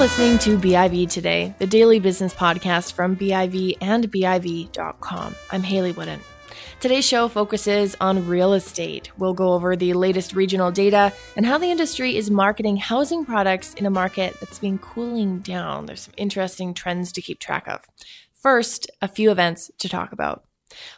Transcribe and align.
listening 0.00 0.38
to 0.38 0.56
BIV 0.56 1.10
Today, 1.10 1.54
the 1.58 1.66
daily 1.66 2.00
business 2.00 2.32
podcast 2.32 2.94
from 2.94 3.14
BIV 3.14 3.76
and 3.82 4.10
BIV.com. 4.10 5.34
I'm 5.50 5.62
Hayley 5.62 5.92
Woodin. 5.92 6.20
Today's 6.80 7.06
show 7.06 7.28
focuses 7.28 7.96
on 8.00 8.26
real 8.26 8.54
estate. 8.54 9.10
We'll 9.18 9.34
go 9.34 9.52
over 9.52 9.76
the 9.76 9.92
latest 9.92 10.32
regional 10.32 10.70
data 10.70 11.12
and 11.36 11.44
how 11.44 11.58
the 11.58 11.70
industry 11.70 12.16
is 12.16 12.30
marketing 12.30 12.78
housing 12.78 13.26
products 13.26 13.74
in 13.74 13.84
a 13.84 13.90
market 13.90 14.40
that's 14.40 14.58
been 14.58 14.78
cooling 14.78 15.40
down. 15.40 15.84
There's 15.84 16.00
some 16.00 16.14
interesting 16.16 16.72
trends 16.72 17.12
to 17.12 17.20
keep 17.20 17.38
track 17.38 17.68
of. 17.68 17.82
First, 18.32 18.90
a 19.02 19.06
few 19.06 19.30
events 19.30 19.70
to 19.80 19.88
talk 19.90 20.12
about. 20.12 20.44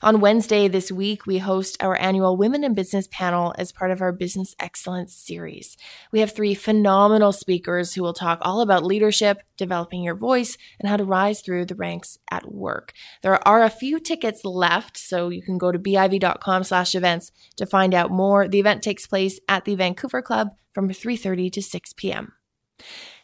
On 0.03 0.21
Wednesday 0.21 0.69
this 0.69 0.93
week, 0.93 1.27
we 1.27 1.39
host 1.39 1.83
our 1.83 1.99
annual 1.99 2.37
Women 2.37 2.65
in 2.65 2.75
Business 2.75 3.09
panel 3.11 3.55
as 3.57 3.73
part 3.73 3.91
of 3.91 4.01
our 4.01 4.13
Business 4.13 4.55
Excellence 4.59 5.15
series. 5.15 5.77
We 6.11 6.21
have 6.21 6.33
three 6.33 6.55
phenomenal 6.55 7.33
speakers 7.33 7.95
who 7.95 8.03
will 8.03 8.13
talk 8.13 8.39
all 8.43 8.61
about 8.61 8.85
leadership, 8.85 9.43
developing 9.57 10.03
your 10.03 10.15
voice, 10.15 10.59
and 10.79 10.89
how 10.89 10.97
to 10.97 11.05
rise 11.05 11.41
through 11.41 11.67
the 11.67 11.75
ranks 11.75 12.19
at 12.31 12.53
work. 12.53 12.93
There 13.23 13.47
are 13.47 13.63
a 13.63 13.71
few 13.71 13.99
tickets 14.01 14.45
left, 14.45 14.97
so 14.97 15.29
you 15.29 15.43
can 15.43 15.59
go 15.59 15.73
to 15.73 15.79
biv.com 15.79 16.65
slash 16.65 16.95
events 16.95 17.33
to 17.57 17.67
find 17.67 17.95
out 17.95 18.11
more. 18.11 18.49
The 18.49 18.61
event 18.61 18.83
takes 18.83 19.07
place 19.07 19.41
at 19.49 19.65
the 19.65 19.75
Vancouver 19.75 20.23
Club 20.23 20.51
from 20.73 20.89
3.30 20.89 21.53
to 21.53 21.63
6 21.63 21.93
p.m. 21.95 22.33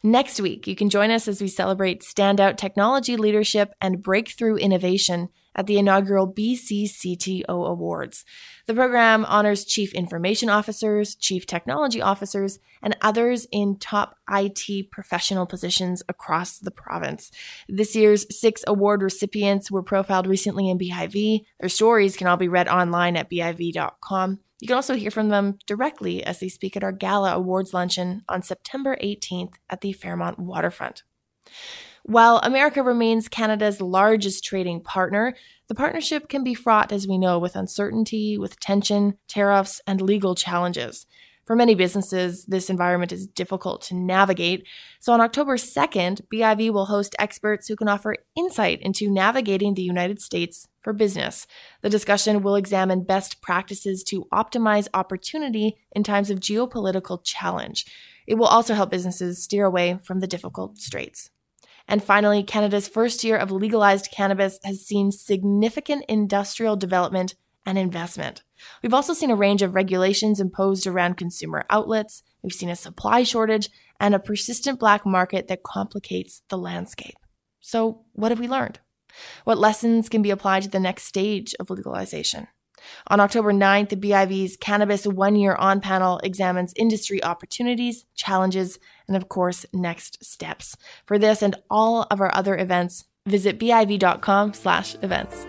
Next 0.03 0.41
week, 0.41 0.67
you 0.67 0.77
can 0.77 0.91
join 0.91 1.11
us 1.11 1.27
as 1.27 1.41
we 1.41 1.49
celebrate 1.49 2.03
standout 2.03 2.57
technology 2.57 3.17
leadership 3.17 3.73
and 3.81 4.03
breakthrough 4.03 4.57
innovation 4.57 5.29
at 5.59 5.67
the 5.67 5.77
inaugural 5.77 6.33
BCCTO 6.33 7.49
Awards. 7.49 8.25
The 8.67 8.75
program 8.75 9.25
honors 9.25 9.65
chief 9.65 9.93
information 9.93 10.49
officers, 10.49 11.17
chief 11.17 11.47
technology 11.47 12.01
officers, 12.01 12.61
and 12.81 12.97
others 13.03 13.49
in 13.51 13.77
top 13.77 14.17
IT 14.31 14.91
professional 14.93 15.47
positions 15.47 16.03
across 16.09 16.61
the 16.61 16.71
province. 16.71 17.33
This 17.69 17.97
year's 17.97 18.25
six 18.35 18.63
award 18.69 19.03
recipients 19.03 19.69
were 19.69 19.83
profiled 19.83 20.29
recently 20.29 20.71
in 20.71 20.79
BIV. 20.79 21.45
Their 21.59 21.69
stories 21.69 22.17
can 22.17 22.29
all 22.29 22.37
be 22.37 22.49
read 22.49 22.69
online 22.69 23.17
at 23.17 23.29
BIV.com. 23.29 24.39
You 24.61 24.69
can 24.69 24.77
also 24.77 24.95
hear 24.95 25.11
from 25.11 25.29
them 25.29 25.59
directly 25.67 26.23
as 26.23 26.39
they 26.39 26.49
speak 26.49 26.77
at 26.77 26.85
our 26.85 26.93
Gala 26.93 27.35
Awards 27.35 27.75
luncheon 27.75 28.23
on 28.29 28.43
September 28.43 28.97
18th 29.03 29.55
at 29.69 29.81
the 29.81 29.93
Fairmont 29.93 30.39
Waterfront. 30.39 31.03
While 32.09 32.39
America 32.39 32.83
remains 32.83 33.29
Canada's 33.29 33.83
largest 33.83 34.43
trading 34.43 34.81
partner, 34.81 35.35
the 35.67 35.75
partnership 35.75 36.31
can 36.31 36.43
be 36.43 36.55
fraught, 36.55 36.91
as 36.91 37.07
we 37.07 37.19
know, 37.19 37.39
with 37.39 37.55
uncertainty, 37.55 38.39
with 38.39 38.59
tension, 38.59 39.19
tariffs, 39.29 39.83
and 39.87 40.01
legal 40.01 40.35
challenges. 40.35 41.05
For 41.45 41.55
many 41.55 41.75
businesses, 41.75 42.47
this 42.47 42.71
environment 42.71 43.13
is 43.13 43.27
difficult 43.27 43.83
to 43.83 43.95
navigate. 43.95 44.67
So 45.01 45.13
on 45.13 45.21
October 45.21 45.59
2nd, 45.59 46.23
BIV 46.33 46.73
will 46.73 46.87
host 46.87 47.15
experts 47.19 47.69
who 47.69 47.77
can 47.77 47.91
offer 47.91 48.17
insight 48.35 48.81
into 48.81 49.11
navigating 49.11 49.75
the 49.75 49.83
United 49.83 50.19
States 50.23 50.67
for 50.81 50.95
business. 50.95 51.47
The 51.83 51.91
discussion 51.91 52.43
will 52.43 52.57
examine 52.57 53.05
best 53.05 53.43
practices 53.43 54.03
to 54.05 54.27
optimize 54.33 54.89
opportunity 54.95 55.77
in 55.93 56.05
times 56.05 56.31
of 56.31 56.41
geopolitical 56.41 57.21
challenge. 57.23 57.85
It 58.27 58.37
will 58.37 58.47
also 58.47 58.73
help 58.73 58.91
businesses 58.91 59.43
steer 59.43 59.67
away 59.67 59.99
from 60.03 60.21
the 60.21 60.27
difficult 60.27 60.79
straits. 60.79 61.29
And 61.89 62.05
finally, 62.05 62.43
Canada's 62.43 62.87
first 62.87 63.25
year 63.25 63.37
of 63.37 63.51
legalized 63.51 64.11
cannabis 64.13 64.59
has 64.63 64.85
seen 64.85 65.11
significant 65.11 66.05
industrial 66.09 66.77
development 66.77 67.35
and 67.65 67.79
investment. 67.79 68.43
We've 68.83 68.95
also 68.95 69.15
seen 69.15 69.31
a 69.31 69.37
range 69.37 69.63
of 69.63 69.75
regulations 69.75 70.41
imposed 70.41 70.87
around 70.87 71.17
consumer 71.17 71.65
outlets. 71.71 72.23
We've 72.43 72.53
seen 72.53 72.69
a 72.69 72.77
supply 72.77 73.23
shortage 73.23 73.71
and 73.99 74.15
a 74.15 74.19
persistent 74.19 74.79
black 74.79 75.07
market 75.07 75.49
that 75.49 75.63
complicates 75.63 76.43
the 76.49 76.59
landscape. 76.59 77.17
So, 77.61 78.05
what 78.13 78.31
have 78.31 78.41
we 78.41 78.49
learned? 78.49 78.81
What 79.45 79.59
lessons 79.59 80.09
can 80.09 80.23
be 80.23 80.31
applied 80.31 80.63
to 80.65 80.69
the 80.69 80.81
next 80.81 81.05
stage 81.05 81.55
of 81.59 81.71
legalization? 81.71 82.49
On 83.09 83.21
October 83.21 83.53
9th, 83.53 83.91
the 83.91 83.97
BIV's 83.97 84.57
Cannabis 84.57 85.07
One 85.07 85.37
Year 85.37 85.55
On 85.57 85.81
panel 85.81 86.21
examines 86.23 86.73
industry 86.77 87.23
opportunities, 87.23 88.05
challenges, 88.15 88.79
and 89.07 89.17
of 89.17 89.29
course, 89.29 89.67
next 89.73 90.25
steps. 90.25 90.77
For 91.07 91.19
this 91.19 91.43
and 91.43 91.57
all 91.71 92.07
of 92.11 92.21
our 92.21 92.35
other 92.35 92.57
events, 92.57 93.05
visit 93.27 93.59
biv.com 93.59 94.55
slash 94.55 94.97
events. 95.03 95.47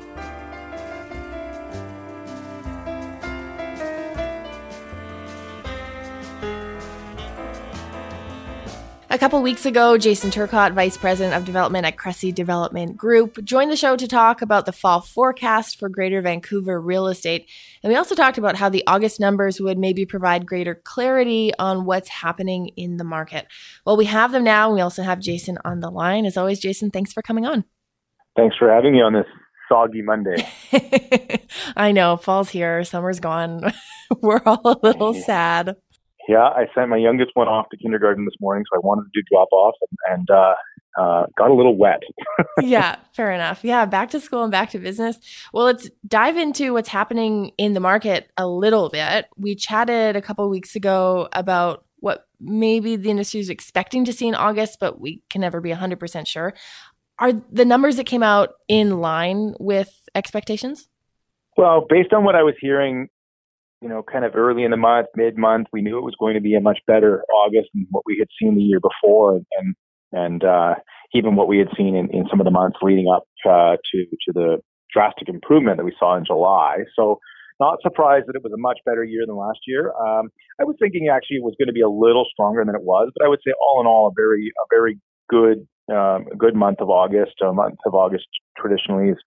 A 9.11 9.17
couple 9.17 9.41
weeks 9.41 9.65
ago, 9.65 9.97
Jason 9.97 10.29
Turcotte, 10.29 10.75
Vice 10.75 10.95
President 10.95 11.33
of 11.33 11.43
Development 11.43 11.83
at 11.83 11.97
Cressey 11.97 12.31
Development 12.31 12.95
Group, 12.95 13.43
joined 13.43 13.71
the 13.71 13.75
show 13.75 13.95
to 13.95 14.07
talk 14.07 14.43
about 14.43 14.67
the 14.67 14.71
fall 14.71 15.01
forecast 15.01 15.79
for 15.79 15.89
Greater 15.89 16.21
Vancouver 16.21 16.79
real 16.79 17.07
estate. 17.07 17.49
And 17.81 17.91
we 17.91 17.97
also 17.97 18.13
talked 18.13 18.37
about 18.37 18.57
how 18.57 18.69
the 18.69 18.83
August 18.85 19.19
numbers 19.19 19.59
would 19.59 19.79
maybe 19.79 20.05
provide 20.05 20.45
greater 20.45 20.75
clarity 20.75 21.51
on 21.57 21.85
what's 21.85 22.07
happening 22.07 22.67
in 22.77 22.97
the 22.97 23.03
market. 23.03 23.47
Well, 23.83 23.97
we 23.97 24.05
have 24.05 24.31
them 24.31 24.43
now. 24.43 24.71
We 24.71 24.81
also 24.81 25.01
have 25.01 25.19
Jason 25.19 25.57
on 25.65 25.79
the 25.79 25.89
line. 25.89 26.27
As 26.27 26.37
always, 26.37 26.59
Jason, 26.59 26.91
thanks 26.91 27.11
for 27.11 27.23
coming 27.23 27.47
on. 27.47 27.63
Thanks 28.35 28.57
for 28.57 28.71
having 28.71 28.93
me 28.93 29.01
on 29.01 29.13
this 29.13 29.25
soggy 29.67 30.03
Monday. 30.03 30.47
I 31.75 31.93
know, 31.93 32.15
fall's 32.15 32.51
here, 32.51 32.83
summer's 32.83 33.19
gone. 33.19 33.73
We're 34.21 34.43
all 34.45 34.61
a 34.65 34.77
little 34.83 35.15
sad 35.15 35.75
yeah, 36.29 36.43
I 36.43 36.67
sent 36.75 36.89
my 36.89 36.97
youngest 36.97 37.31
one 37.33 37.47
off 37.47 37.69
to 37.71 37.77
kindergarten 37.77 38.23
this 38.23 38.35
morning, 38.39 38.63
so 38.71 38.77
I 38.77 38.85
wanted 38.85 39.05
to 39.05 39.09
do 39.19 39.25
drop 39.31 39.47
off 39.51 39.73
and, 39.81 40.19
and 40.19 40.29
uh, 40.29 40.53
uh, 41.01 41.25
got 41.35 41.49
a 41.49 41.53
little 41.55 41.75
wet. 41.75 42.01
yeah, 42.61 42.97
fair 43.13 43.31
enough. 43.31 43.63
Yeah, 43.63 43.85
back 43.85 44.11
to 44.11 44.19
school 44.19 44.43
and 44.43 44.51
back 44.51 44.69
to 44.69 44.77
business. 44.77 45.17
Well, 45.53 45.65
let's 45.65 45.89
dive 46.07 46.37
into 46.37 46.71
what's 46.71 46.89
happening 46.89 47.51
in 47.57 47.73
the 47.73 47.79
market 47.79 48.29
a 48.37 48.47
little 48.47 48.89
bit. 48.89 49.25
We 49.37 49.55
chatted 49.55 50.15
a 50.15 50.21
couple 50.21 50.47
weeks 50.51 50.75
ago 50.75 51.29
about 51.33 51.83
what 51.97 52.27
maybe 52.39 52.95
the 52.95 53.09
industry 53.09 53.39
is 53.39 53.49
expecting 53.49 54.05
to 54.05 54.13
see 54.13 54.27
in 54.27 54.35
August, 54.35 54.77
but 54.79 55.01
we 55.01 55.23
can 55.31 55.41
never 55.41 55.61
be 55.61 55.71
100% 55.71 56.27
sure. 56.27 56.53
Are 57.17 57.33
the 57.51 57.65
numbers 57.65 57.95
that 57.95 58.05
came 58.05 58.21
out 58.21 58.53
in 58.67 58.99
line 58.99 59.55
with 59.59 59.91
expectations? 60.13 60.89
Well, 61.57 61.87
based 61.89 62.13
on 62.13 62.23
what 62.23 62.35
I 62.35 62.43
was 62.43 62.53
hearing 62.61 63.09
you 63.81 63.87
know, 63.87 64.03
kind 64.03 64.25
of 64.25 64.35
early 64.35 64.63
in 64.63 64.71
the 64.71 64.77
month, 64.77 65.07
mid 65.15 65.37
month, 65.37 65.67
we 65.71 65.81
knew 65.81 65.97
it 65.97 66.03
was 66.03 66.15
going 66.19 66.33
to 66.33 66.41
be 66.41 66.55
a 66.55 66.61
much 66.61 66.79
better 66.85 67.23
August 67.33 67.69
than 67.73 67.87
what 67.91 68.03
we 68.05 68.17
had 68.19 68.27
seen 68.41 68.55
the 68.55 68.61
year 68.61 68.79
before, 68.79 69.39
and 69.57 69.75
and 70.11 70.43
uh, 70.43 70.75
even 71.13 71.35
what 71.35 71.47
we 71.47 71.59
had 71.59 71.69
seen 71.77 71.95
in, 71.95 72.09
in 72.09 72.25
some 72.29 72.41
of 72.41 72.45
the 72.45 72.51
months 72.51 72.79
leading 72.81 73.07
up 73.13 73.23
uh, 73.45 73.77
to 73.91 74.05
to 74.05 74.33
the 74.33 74.57
drastic 74.93 75.29
improvement 75.29 75.77
that 75.77 75.85
we 75.85 75.95
saw 75.97 76.17
in 76.17 76.25
July. 76.25 76.79
So, 76.95 77.19
not 77.59 77.79
surprised 77.81 78.25
that 78.27 78.35
it 78.35 78.43
was 78.43 78.51
a 78.51 78.59
much 78.59 78.79
better 78.85 79.03
year 79.03 79.23
than 79.25 79.35
last 79.35 79.59
year. 79.65 79.93
Um, 79.93 80.29
I 80.59 80.65
was 80.65 80.75
thinking 80.79 81.07
actually 81.07 81.37
it 81.37 81.43
was 81.43 81.55
going 81.59 81.67
to 81.67 81.73
be 81.73 81.81
a 81.81 81.89
little 81.89 82.25
stronger 82.31 82.63
than 82.65 82.75
it 82.75 82.83
was, 82.83 83.11
but 83.15 83.25
I 83.25 83.29
would 83.29 83.39
say 83.45 83.53
all 83.61 83.79
in 83.79 83.87
all 83.87 84.07
a 84.07 84.13
very 84.15 84.51
a 84.59 84.65
very 84.69 84.99
good 85.29 85.67
um, 85.89 86.27
a 86.33 86.35
good 86.37 86.55
month 86.55 86.81
of 86.81 86.89
August. 86.89 87.39
A 87.41 87.53
month 87.53 87.79
of 87.85 87.93
August 87.93 88.27
traditionally 88.57 89.11
is 89.11 89.17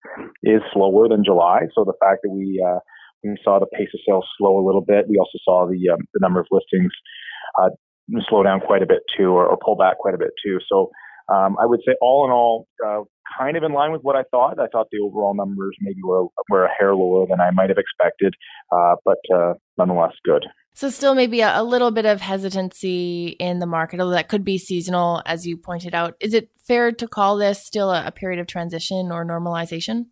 is 0.42 0.60
slower 0.74 1.08
than 1.08 1.24
July, 1.24 1.72
so 1.74 1.84
the 1.84 1.96
fact 2.00 2.20
that 2.22 2.30
we 2.30 2.60
uh, 2.60 2.80
we 3.22 3.36
saw 3.44 3.58
the 3.58 3.66
pace 3.66 3.88
of 3.94 4.00
sales 4.06 4.26
slow 4.38 4.58
a 4.58 4.64
little 4.64 4.80
bit. 4.80 5.06
We 5.08 5.18
also 5.18 5.38
saw 5.44 5.66
the 5.66 5.92
um, 5.92 6.00
the 6.14 6.20
number 6.20 6.40
of 6.40 6.46
listings 6.50 6.92
uh, 7.60 7.70
slow 8.28 8.42
down 8.42 8.60
quite 8.60 8.82
a 8.82 8.86
bit 8.86 9.02
too, 9.16 9.30
or, 9.30 9.46
or 9.46 9.56
pull 9.62 9.76
back 9.76 9.98
quite 9.98 10.14
a 10.14 10.18
bit 10.18 10.30
too. 10.44 10.58
So 10.68 10.90
um, 11.32 11.56
I 11.60 11.66
would 11.66 11.80
say 11.86 11.94
all 12.00 12.24
in 12.26 12.32
all, 12.32 12.66
uh, 12.84 13.02
kind 13.38 13.56
of 13.56 13.62
in 13.62 13.72
line 13.72 13.92
with 13.92 14.02
what 14.02 14.16
I 14.16 14.24
thought. 14.30 14.58
I 14.58 14.66
thought 14.66 14.88
the 14.90 14.98
overall 14.98 15.34
numbers 15.34 15.76
maybe 15.80 16.00
were 16.02 16.26
were 16.50 16.64
a 16.64 16.70
hair 16.78 16.94
lower 16.94 17.26
than 17.28 17.40
I 17.40 17.50
might 17.50 17.70
have 17.70 17.78
expected, 17.78 18.34
uh, 18.70 18.96
but 19.04 19.18
uh, 19.34 19.54
nonetheless 19.78 20.12
good. 20.24 20.44
So 20.74 20.88
still 20.88 21.14
maybe 21.14 21.42
a, 21.42 21.60
a, 21.60 21.62
little 21.62 21.90
bit 21.90 22.06
of 22.06 22.22
hesitancy 22.22 23.36
in 23.38 23.58
the 23.58 23.66
market, 23.66 24.00
although 24.00 24.14
that 24.14 24.28
could 24.28 24.42
be 24.42 24.56
seasonal, 24.56 25.22
as 25.26 25.46
you 25.46 25.58
pointed 25.58 25.94
out. 25.94 26.14
Is 26.18 26.32
it 26.32 26.48
fair 26.58 26.92
to 26.92 27.06
call 27.06 27.36
this 27.36 27.62
still 27.62 27.90
a, 27.90 28.06
a 28.06 28.10
period 28.10 28.40
of 28.40 28.46
transition 28.46 29.12
or 29.12 29.24
normalization? 29.24 30.06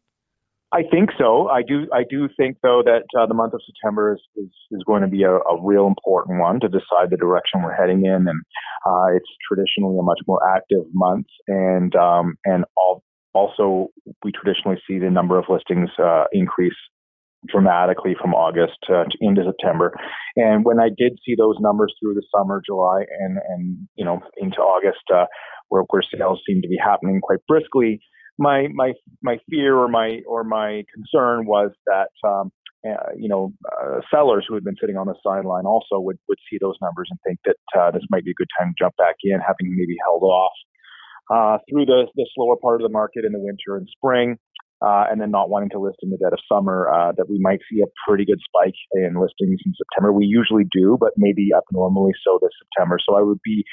I 0.72 0.82
think 0.88 1.10
so. 1.18 1.48
I 1.48 1.62
do. 1.66 1.88
I 1.92 2.04
do 2.08 2.28
think 2.36 2.58
though 2.62 2.82
that 2.84 3.02
uh, 3.18 3.26
the 3.26 3.34
month 3.34 3.54
of 3.54 3.60
September 3.66 4.14
is, 4.14 4.20
is, 4.36 4.50
is 4.70 4.82
going 4.86 5.02
to 5.02 5.08
be 5.08 5.24
a, 5.24 5.32
a, 5.32 5.60
real 5.60 5.88
important 5.88 6.38
one 6.38 6.60
to 6.60 6.68
decide 6.68 7.10
the 7.10 7.16
direction 7.16 7.62
we're 7.62 7.74
heading 7.74 8.04
in, 8.04 8.28
and 8.28 8.40
uh, 8.86 9.16
it's 9.16 9.28
traditionally 9.48 9.98
a 9.98 10.02
much 10.02 10.20
more 10.28 10.38
active 10.54 10.86
month, 10.94 11.26
and 11.48 11.96
um, 11.96 12.36
and 12.44 12.64
all, 12.76 13.02
also 13.34 13.88
we 14.24 14.30
traditionally 14.30 14.80
see 14.86 15.00
the 15.00 15.10
number 15.10 15.38
of 15.38 15.46
listings 15.48 15.90
uh, 15.98 16.24
increase 16.32 16.78
dramatically 17.48 18.14
from 18.20 18.32
August 18.32 18.78
uh, 18.92 19.04
into 19.20 19.42
September. 19.42 19.92
And 20.36 20.64
when 20.64 20.78
I 20.78 20.88
did 20.96 21.18
see 21.26 21.34
those 21.36 21.56
numbers 21.58 21.92
through 22.00 22.14
the 22.14 22.22
summer, 22.36 22.62
July, 22.64 23.02
and 23.18 23.38
and 23.48 23.88
you 23.96 24.04
know 24.04 24.20
into 24.36 24.58
August, 24.58 25.02
uh, 25.12 25.24
where 25.68 25.82
where 25.90 26.02
sales 26.16 26.40
seem 26.46 26.62
to 26.62 26.68
be 26.68 26.78
happening 26.80 27.20
quite 27.20 27.40
briskly 27.48 28.00
my 28.40 28.66
my 28.74 28.92
my 29.22 29.38
fear 29.48 29.76
or 29.76 29.88
my 29.88 30.20
or 30.26 30.42
my 30.42 30.82
concern 30.92 31.46
was 31.46 31.70
that 31.86 32.10
um, 32.26 32.50
uh, 32.88 33.12
you 33.16 33.28
know 33.28 33.52
uh, 33.70 34.00
sellers 34.12 34.44
who 34.48 34.54
had 34.54 34.64
been 34.64 34.76
sitting 34.80 34.96
on 34.96 35.06
the 35.06 35.14
sideline 35.22 35.66
also 35.66 36.00
would 36.00 36.18
would 36.28 36.38
see 36.50 36.58
those 36.60 36.76
numbers 36.82 37.08
and 37.10 37.20
think 37.26 37.38
that 37.44 37.80
uh, 37.80 37.90
this 37.92 38.02
might 38.10 38.24
be 38.24 38.32
a 38.32 38.34
good 38.34 38.48
time 38.58 38.72
to 38.72 38.84
jump 38.84 38.96
back 38.96 39.16
in, 39.22 39.38
having 39.38 39.76
maybe 39.76 39.96
held 40.04 40.22
off 40.22 40.52
uh, 41.30 41.58
through 41.68 41.86
the, 41.86 42.06
the 42.16 42.26
slower 42.34 42.56
part 42.60 42.80
of 42.80 42.86
the 42.86 42.92
market 42.92 43.24
in 43.24 43.32
the 43.32 43.38
winter 43.38 43.76
and 43.76 43.88
spring, 43.96 44.36
uh, 44.82 45.04
and 45.10 45.20
then 45.20 45.30
not 45.30 45.48
wanting 45.48 45.70
to 45.70 45.78
list 45.78 45.98
in 46.02 46.10
the 46.10 46.18
dead 46.18 46.32
of 46.32 46.40
summer, 46.50 46.90
uh, 46.90 47.12
that 47.16 47.30
we 47.30 47.38
might 47.40 47.60
see 47.70 47.80
a 47.80 47.88
pretty 48.06 48.24
good 48.24 48.40
spike 48.42 48.74
in 48.94 49.14
listings 49.14 49.60
in 49.64 49.72
September. 49.78 50.12
We 50.12 50.26
usually 50.26 50.64
do, 50.72 50.96
but 50.98 51.12
maybe 51.16 51.50
abnormally 51.56 52.12
so 52.26 52.38
this 52.42 52.50
September. 52.66 52.98
So 53.06 53.16
I 53.16 53.22
would 53.22 53.40
be 53.44 53.64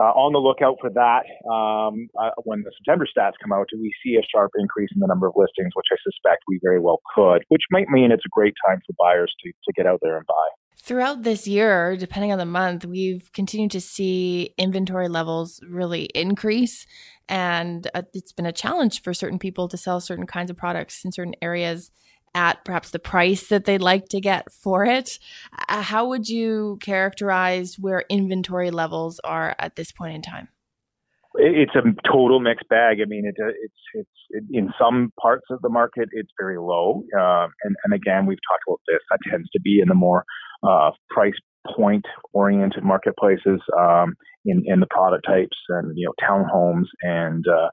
uh, 0.00 0.12
on 0.12 0.32
the 0.32 0.38
lookout 0.38 0.76
for 0.80 0.90
that. 0.90 1.24
Um, 1.48 2.08
uh, 2.18 2.30
when 2.44 2.62
the 2.62 2.72
September 2.78 3.06
stats 3.06 3.32
come 3.40 3.52
out, 3.52 3.66
do 3.70 3.80
we 3.80 3.92
see 4.04 4.16
a 4.16 4.24
sharp 4.34 4.52
increase 4.58 4.90
in 4.94 5.00
the 5.00 5.06
number 5.06 5.26
of 5.26 5.34
listings, 5.36 5.72
which 5.74 5.86
I 5.92 5.96
suspect 6.02 6.44
we 6.48 6.60
very 6.62 6.80
well 6.80 7.00
could, 7.14 7.44
which 7.48 7.62
might 7.70 7.88
mean 7.88 8.12
it's 8.12 8.24
a 8.26 8.32
great 8.32 8.54
time 8.66 8.80
for 8.86 8.94
buyers 8.98 9.32
to, 9.44 9.50
to 9.50 9.72
get 9.74 9.86
out 9.86 10.00
there 10.02 10.16
and 10.16 10.26
buy. 10.26 10.46
Throughout 10.78 11.22
this 11.22 11.48
year, 11.48 11.96
depending 11.96 12.30
on 12.30 12.38
the 12.38 12.44
month, 12.44 12.84
we've 12.84 13.32
continued 13.32 13.72
to 13.72 13.80
see 13.80 14.54
inventory 14.58 15.08
levels 15.08 15.60
really 15.68 16.04
increase. 16.14 16.86
And 17.28 17.88
uh, 17.94 18.02
it's 18.12 18.32
been 18.32 18.46
a 18.46 18.52
challenge 18.52 19.02
for 19.02 19.12
certain 19.12 19.38
people 19.38 19.66
to 19.68 19.76
sell 19.76 20.00
certain 20.00 20.26
kinds 20.26 20.50
of 20.50 20.56
products 20.56 21.04
in 21.04 21.10
certain 21.10 21.34
areas 21.42 21.90
at 22.36 22.62
perhaps 22.64 22.90
the 22.90 22.98
price 22.98 23.48
that 23.48 23.64
they'd 23.64 23.80
like 23.80 24.08
to 24.10 24.20
get 24.20 24.52
for 24.52 24.84
it. 24.84 25.18
Uh, 25.68 25.80
how 25.80 26.06
would 26.06 26.28
you 26.28 26.78
characterize 26.82 27.78
where 27.78 28.04
inventory 28.10 28.70
levels 28.70 29.18
are 29.24 29.56
at 29.58 29.74
this 29.74 29.90
point 29.90 30.14
in 30.14 30.22
time? 30.22 30.48
It's 31.38 31.74
a 31.74 31.82
total 32.10 32.40
mixed 32.40 32.68
bag. 32.68 32.98
I 33.02 33.06
mean, 33.06 33.24
it, 33.26 33.34
uh, 33.42 33.48
it's 33.48 33.80
it's 33.94 34.10
it, 34.30 34.44
in 34.50 34.70
some 34.78 35.12
parts 35.20 35.44
of 35.50 35.60
the 35.62 35.68
market 35.68 36.08
it's 36.12 36.30
very 36.38 36.58
low, 36.58 37.02
uh, 37.18 37.48
and 37.62 37.76
and 37.84 37.92
again 37.92 38.24
we've 38.24 38.38
talked 38.50 38.64
about 38.66 38.80
this. 38.88 39.00
That 39.10 39.18
tends 39.30 39.50
to 39.50 39.60
be 39.60 39.80
in 39.82 39.88
the 39.88 39.94
more 39.94 40.24
uh, 40.62 40.92
price 41.10 41.34
point 41.74 42.04
oriented 42.32 42.84
marketplaces 42.84 43.60
um, 43.78 44.14
in 44.46 44.62
in 44.66 44.80
the 44.80 44.86
product 44.86 45.26
types 45.26 45.56
and 45.68 45.92
you 45.96 46.06
know 46.06 46.14
townhomes 46.26 46.86
and 47.02 47.44
uh, 47.48 47.68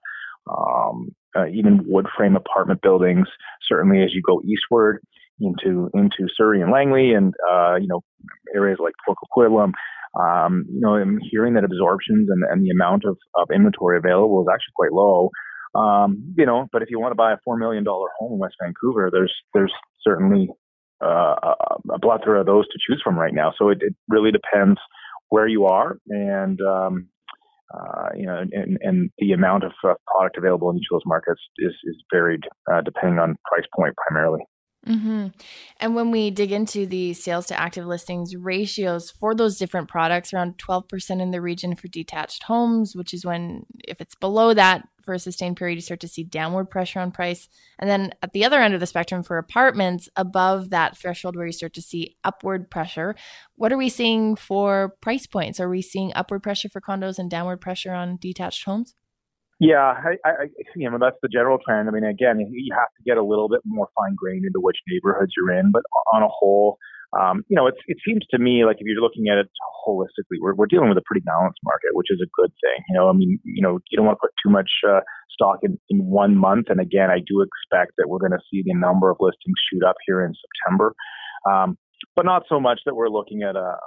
um, 0.52 1.16
uh, 1.36 1.48
even 1.48 1.84
wood 1.86 2.08
frame 2.16 2.36
apartment 2.36 2.82
buildings. 2.82 3.28
Certainly, 3.68 4.04
as 4.04 4.14
you 4.14 4.22
go 4.26 4.42
eastward 4.44 5.02
into 5.40 5.90
into 5.94 6.28
Surrey 6.36 6.62
and 6.62 6.72
Langley, 6.72 7.14
and 7.14 7.34
uh, 7.52 7.76
you 7.76 7.88
know 7.88 8.02
areas 8.56 8.78
like 8.82 8.94
Port 9.06 9.18
Coquitlam, 9.24 9.72
um, 10.20 10.66
you 10.70 10.80
know, 10.80 10.96
I'm 10.96 11.20
hearing 11.32 11.56
that 11.56 11.64
absorptions 11.64 12.30
and, 12.30 12.44
and 12.50 12.64
the 12.64 12.70
amount 12.70 13.04
of, 13.06 13.18
of 13.36 13.48
inventory 13.54 13.98
available 13.98 14.42
is 14.42 14.48
actually 14.54 14.74
quite 14.76 14.92
low. 14.94 15.30
Um, 15.76 16.36
you 16.38 16.46
know, 16.46 16.68
but 16.72 16.84
if 16.84 16.90
you 16.92 17.00
want 17.00 17.12
to 17.12 17.16
buy 17.16 17.34
a 17.34 17.38
four 17.44 17.58
million 17.58 17.84
dollar 17.84 18.10
home 18.20 18.34
in 18.34 18.40
West 18.40 18.56
Vancouver, 18.62 19.10
there's 19.12 19.34
there's 19.56 19.74
certainly 20.04 20.50
uh, 21.04 21.36
a, 21.42 21.56
a 21.96 22.00
plethora 22.00 22.42
of 22.42 22.46
those 22.46 22.68
to 22.68 22.80
choose 22.88 23.02
from 23.04 23.18
right 23.18 23.34
now. 23.34 23.54
So 23.58 23.70
it, 23.70 23.80
it 23.82 23.96
really 24.08 24.32
depends 24.32 24.80
where 25.30 25.48
you 25.48 25.66
are 25.66 25.98
and 26.10 26.60
um, 26.62 27.08
uh, 27.74 28.10
you 28.16 28.26
know, 28.26 28.44
and, 28.52 28.78
and 28.82 29.10
the 29.18 29.32
amount 29.32 29.64
of 29.64 29.72
uh, 29.84 29.94
product 30.08 30.38
available 30.38 30.70
in 30.70 30.78
each 30.78 30.88
of 30.92 30.96
those 30.96 31.06
markets 31.06 31.42
is, 31.58 31.74
is 31.86 31.96
varied 32.12 32.44
uh, 32.72 32.82
depending 32.82 33.20
on 33.20 33.36
price 33.46 33.66
point 33.76 33.96
primarily. 33.98 34.42
Mm-hmm. 34.88 35.28
And 35.80 35.96
when 35.96 36.12
we 36.12 36.30
dig 36.30 36.52
into 36.52 36.86
the 36.86 37.14
sales 37.14 37.48
to 37.48 37.60
active 37.60 37.86
listings 37.86 38.36
ratios 38.36 39.12
for 39.12 39.34
those 39.34 39.58
different 39.58 39.88
products, 39.88 40.34
around 40.34 40.58
12% 40.58 41.22
in 41.22 41.32
the 41.32 41.42
region 41.42 41.76
for 41.76 41.88
detached 41.88 42.44
homes, 42.44 42.96
which 42.96 43.14
is 43.14 43.26
when, 43.26 43.66
if 43.88 44.02
it's 44.02 44.16
below 44.16 44.54
that 44.54 44.88
for 45.02 45.14
a 45.14 45.20
sustained 45.20 45.58
period, 45.58 45.76
you 45.76 45.82
start 45.82 46.00
to 46.02 46.08
see 46.08 46.24
downward 46.24 46.70
pressure 46.70 47.00
on 47.00 47.12
price. 47.12 47.48
And 47.80 47.90
then 47.90 48.14
at 48.22 48.34
the 48.34 48.44
other 48.44 48.60
end 48.60 48.74
of 48.74 48.80
the 48.80 48.86
spectrum 48.86 49.24
for 49.24 49.38
apartments, 49.38 50.10
above 50.16 50.70
that 50.72 50.98
threshold 50.98 51.36
where 51.36 51.46
you 51.46 51.54
start 51.54 51.74
to 51.74 51.82
see 51.82 52.18
upward 52.24 52.70
pressure, 52.70 53.16
what 53.56 53.72
are 53.72 53.78
we 53.78 53.90
seeing 53.90 54.36
for 54.36 54.96
price 55.02 55.28
points? 55.28 55.60
Are 55.60 55.70
we 55.70 55.82
seeing 55.82 56.12
upward 56.16 56.44
pressure 56.44 56.70
for 56.70 56.82
condos 56.82 57.20
and 57.20 57.30
downward 57.30 57.62
pressure 57.62 57.94
on 57.94 58.18
detached 58.18 58.66
homes? 58.66 58.96
Yeah, 59.64 59.96
I, 59.96 60.20
I, 60.28 60.34
you 60.76 60.92
know 60.92 60.98
that's 61.00 61.16
the 61.22 61.30
general 61.30 61.58
trend. 61.64 61.88
I 61.88 61.92
mean, 61.92 62.04
again, 62.04 62.40
you 62.52 62.76
have 62.76 62.92
to 63.00 63.04
get 63.06 63.16
a 63.16 63.24
little 63.24 63.48
bit 63.48 63.62
more 63.64 63.88
fine 63.96 64.14
grained 64.14 64.44
into 64.44 64.60
which 64.60 64.76
neighborhoods 64.90 65.32
you're 65.38 65.56
in, 65.58 65.72
but 65.72 65.84
on 66.14 66.22
a 66.22 66.28
whole, 66.28 66.78
um, 67.18 67.46
you 67.48 67.56
know, 67.56 67.68
it, 67.68 67.76
it 67.88 67.98
seems 68.06 68.28
to 68.32 68.40
me 68.40 68.66
like 68.66 68.78
if 68.80 68.86
you're 68.86 69.02
looking 69.02 69.30
at 69.32 69.38
it 69.38 69.48
holistically, 69.88 70.36
we're, 70.42 70.54
we're 70.54 70.68
dealing 70.68 70.90
with 70.90 70.98
a 70.98 71.06
pretty 71.06 71.24
balanced 71.24 71.60
market, 71.64 71.92
which 71.94 72.12
is 72.12 72.20
a 72.20 72.28
good 72.36 72.52
thing. 72.60 72.84
You 72.90 72.96
know, 73.00 73.08
I 73.08 73.14
mean, 73.14 73.40
you 73.46 73.62
know, 73.64 73.80
you 73.90 73.96
don't 73.96 74.06
want 74.06 74.18
to 74.18 74.28
put 74.28 74.36
too 74.44 74.52
much 74.52 74.70
uh, 74.84 75.00
stock 75.32 75.60
in, 75.64 75.80
in 75.90 76.04
one 76.06 76.36
month. 76.36 76.68
And 76.68 76.82
again, 76.82 77.10
I 77.10 77.20
do 77.20 77.40
expect 77.40 77.94
that 77.98 78.10
we're 78.10 78.20
going 78.20 78.36
to 78.36 78.44
see 78.52 78.64
the 78.66 78.76
number 78.76 79.10
of 79.10 79.18
listings 79.22 79.56
shoot 79.72 79.84
up 79.88 79.96
here 80.06 80.26
in 80.26 80.34
September, 80.36 80.94
um, 81.50 81.78
but 82.16 82.26
not 82.26 82.44
so 82.48 82.60
much 82.60 82.82
that 82.86 82.96
we're 82.96 83.10
looking 83.10 83.44
at 83.44 83.56
a, 83.56 83.78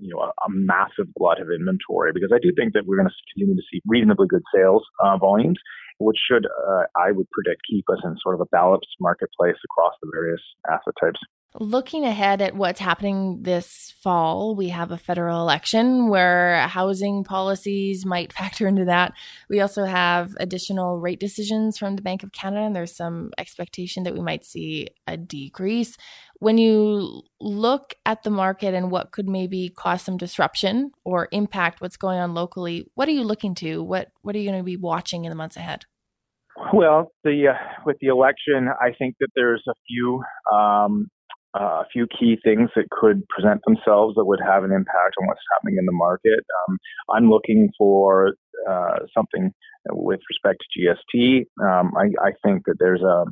you 0.00 0.14
know, 0.14 0.20
a, 0.20 0.28
a, 0.28 0.48
massive 0.48 1.12
glut 1.18 1.40
of 1.40 1.48
inventory 1.50 2.12
because 2.12 2.30
I 2.32 2.38
do 2.40 2.52
think 2.56 2.72
that 2.74 2.86
we're 2.86 2.96
going 2.96 3.08
to 3.08 3.14
continue 3.34 3.56
to 3.56 3.66
see 3.70 3.80
reasonably 3.86 4.26
good 4.28 4.42
sales 4.54 4.84
uh, 5.02 5.16
volumes, 5.16 5.58
which 5.98 6.18
should, 6.28 6.46
uh, 6.46 6.84
I 6.96 7.12
would 7.12 7.28
predict, 7.30 7.62
keep 7.68 7.84
us 7.90 7.98
in 8.04 8.16
sort 8.22 8.34
of 8.34 8.40
a 8.40 8.46
balanced 8.46 8.96
marketplace 9.00 9.56
across 9.64 9.94
the 10.02 10.10
various 10.12 10.40
asset 10.68 10.94
types. 11.00 11.20
Looking 11.60 12.04
ahead 12.04 12.42
at 12.42 12.56
what's 12.56 12.80
happening 12.80 13.42
this 13.42 13.94
fall, 14.02 14.56
we 14.56 14.70
have 14.70 14.90
a 14.90 14.98
federal 14.98 15.40
election 15.40 16.08
where 16.08 16.66
housing 16.66 17.22
policies 17.22 18.04
might 18.04 18.32
factor 18.38 18.66
into 18.66 18.86
that. 18.86 19.12
We 19.48 19.60
also 19.60 19.84
have 19.84 20.34
additional 20.40 20.98
rate 20.98 21.20
decisions 21.20 21.78
from 21.78 21.94
the 21.94 22.02
Bank 22.02 22.24
of 22.24 22.32
Canada, 22.32 22.62
and 22.62 22.74
there's 22.74 22.96
some 22.96 23.30
expectation 23.38 24.02
that 24.02 24.14
we 24.14 24.20
might 24.20 24.44
see 24.44 24.88
a 25.06 25.16
decrease. 25.16 25.96
When 26.44 26.58
you 26.58 27.22
look 27.40 27.94
at 28.04 28.22
the 28.22 28.28
market 28.28 28.74
and 28.74 28.90
what 28.90 29.12
could 29.12 29.26
maybe 29.26 29.70
cause 29.70 30.02
some 30.02 30.18
disruption 30.18 30.92
or 31.02 31.26
impact 31.32 31.80
what's 31.80 31.96
going 31.96 32.18
on 32.18 32.34
locally, 32.34 32.84
what 32.96 33.08
are 33.08 33.12
you 33.12 33.24
looking 33.24 33.54
to? 33.54 33.82
What 33.82 34.08
what 34.20 34.36
are 34.36 34.38
you 34.38 34.50
going 34.50 34.60
to 34.60 34.62
be 34.62 34.76
watching 34.76 35.24
in 35.24 35.30
the 35.30 35.36
months 35.36 35.56
ahead? 35.56 35.86
Well, 36.74 37.12
the 37.22 37.48
uh, 37.48 37.82
with 37.86 37.96
the 38.02 38.08
election, 38.08 38.68
I 38.78 38.92
think 38.98 39.14
that 39.20 39.28
there's 39.34 39.64
a 39.66 39.72
few 39.88 40.22
um, 40.54 41.08
uh, 41.58 41.80
a 41.80 41.86
few 41.90 42.06
key 42.08 42.36
things 42.44 42.68
that 42.76 42.90
could 42.90 43.26
present 43.28 43.62
themselves 43.66 44.14
that 44.16 44.26
would 44.26 44.40
have 44.44 44.64
an 44.64 44.70
impact 44.70 45.14
on 45.18 45.26
what's 45.26 45.40
happening 45.54 45.78
in 45.78 45.86
the 45.86 45.92
market. 45.92 46.44
Um, 46.68 46.76
I'm 47.08 47.30
looking 47.30 47.70
for 47.78 48.34
uh, 48.68 48.98
something 49.16 49.50
with 49.92 50.20
respect 50.28 50.62
to 50.62 50.94
GST. 51.16 51.46
Um, 51.62 51.92
I, 51.96 52.28
I, 52.28 52.32
think 52.44 52.64
that 52.66 52.76
there's 52.78 53.02
a 53.02 53.24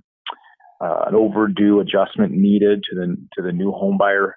uh, 0.82 1.05
an 1.06 1.14
overdue 1.14 1.81
adjustment 1.81 2.32
needed 2.32 2.82
to 2.90 2.96
the 2.96 3.16
to 3.35 3.42
the 3.42 3.52
new 3.52 3.71
home 3.71 3.97
buyer 3.99 4.37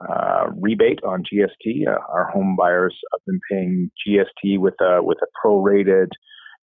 uh, 0.00 0.46
rebate 0.58 1.00
on 1.04 1.22
GST. 1.22 1.86
Uh, 1.86 1.98
our 2.08 2.30
home 2.32 2.56
buyers 2.58 2.96
have 3.12 3.20
been 3.26 3.40
paying 3.50 3.90
GST 4.06 4.58
with 4.58 4.74
a 4.80 5.02
with 5.02 5.18
a 5.22 5.46
prorated 5.46 6.08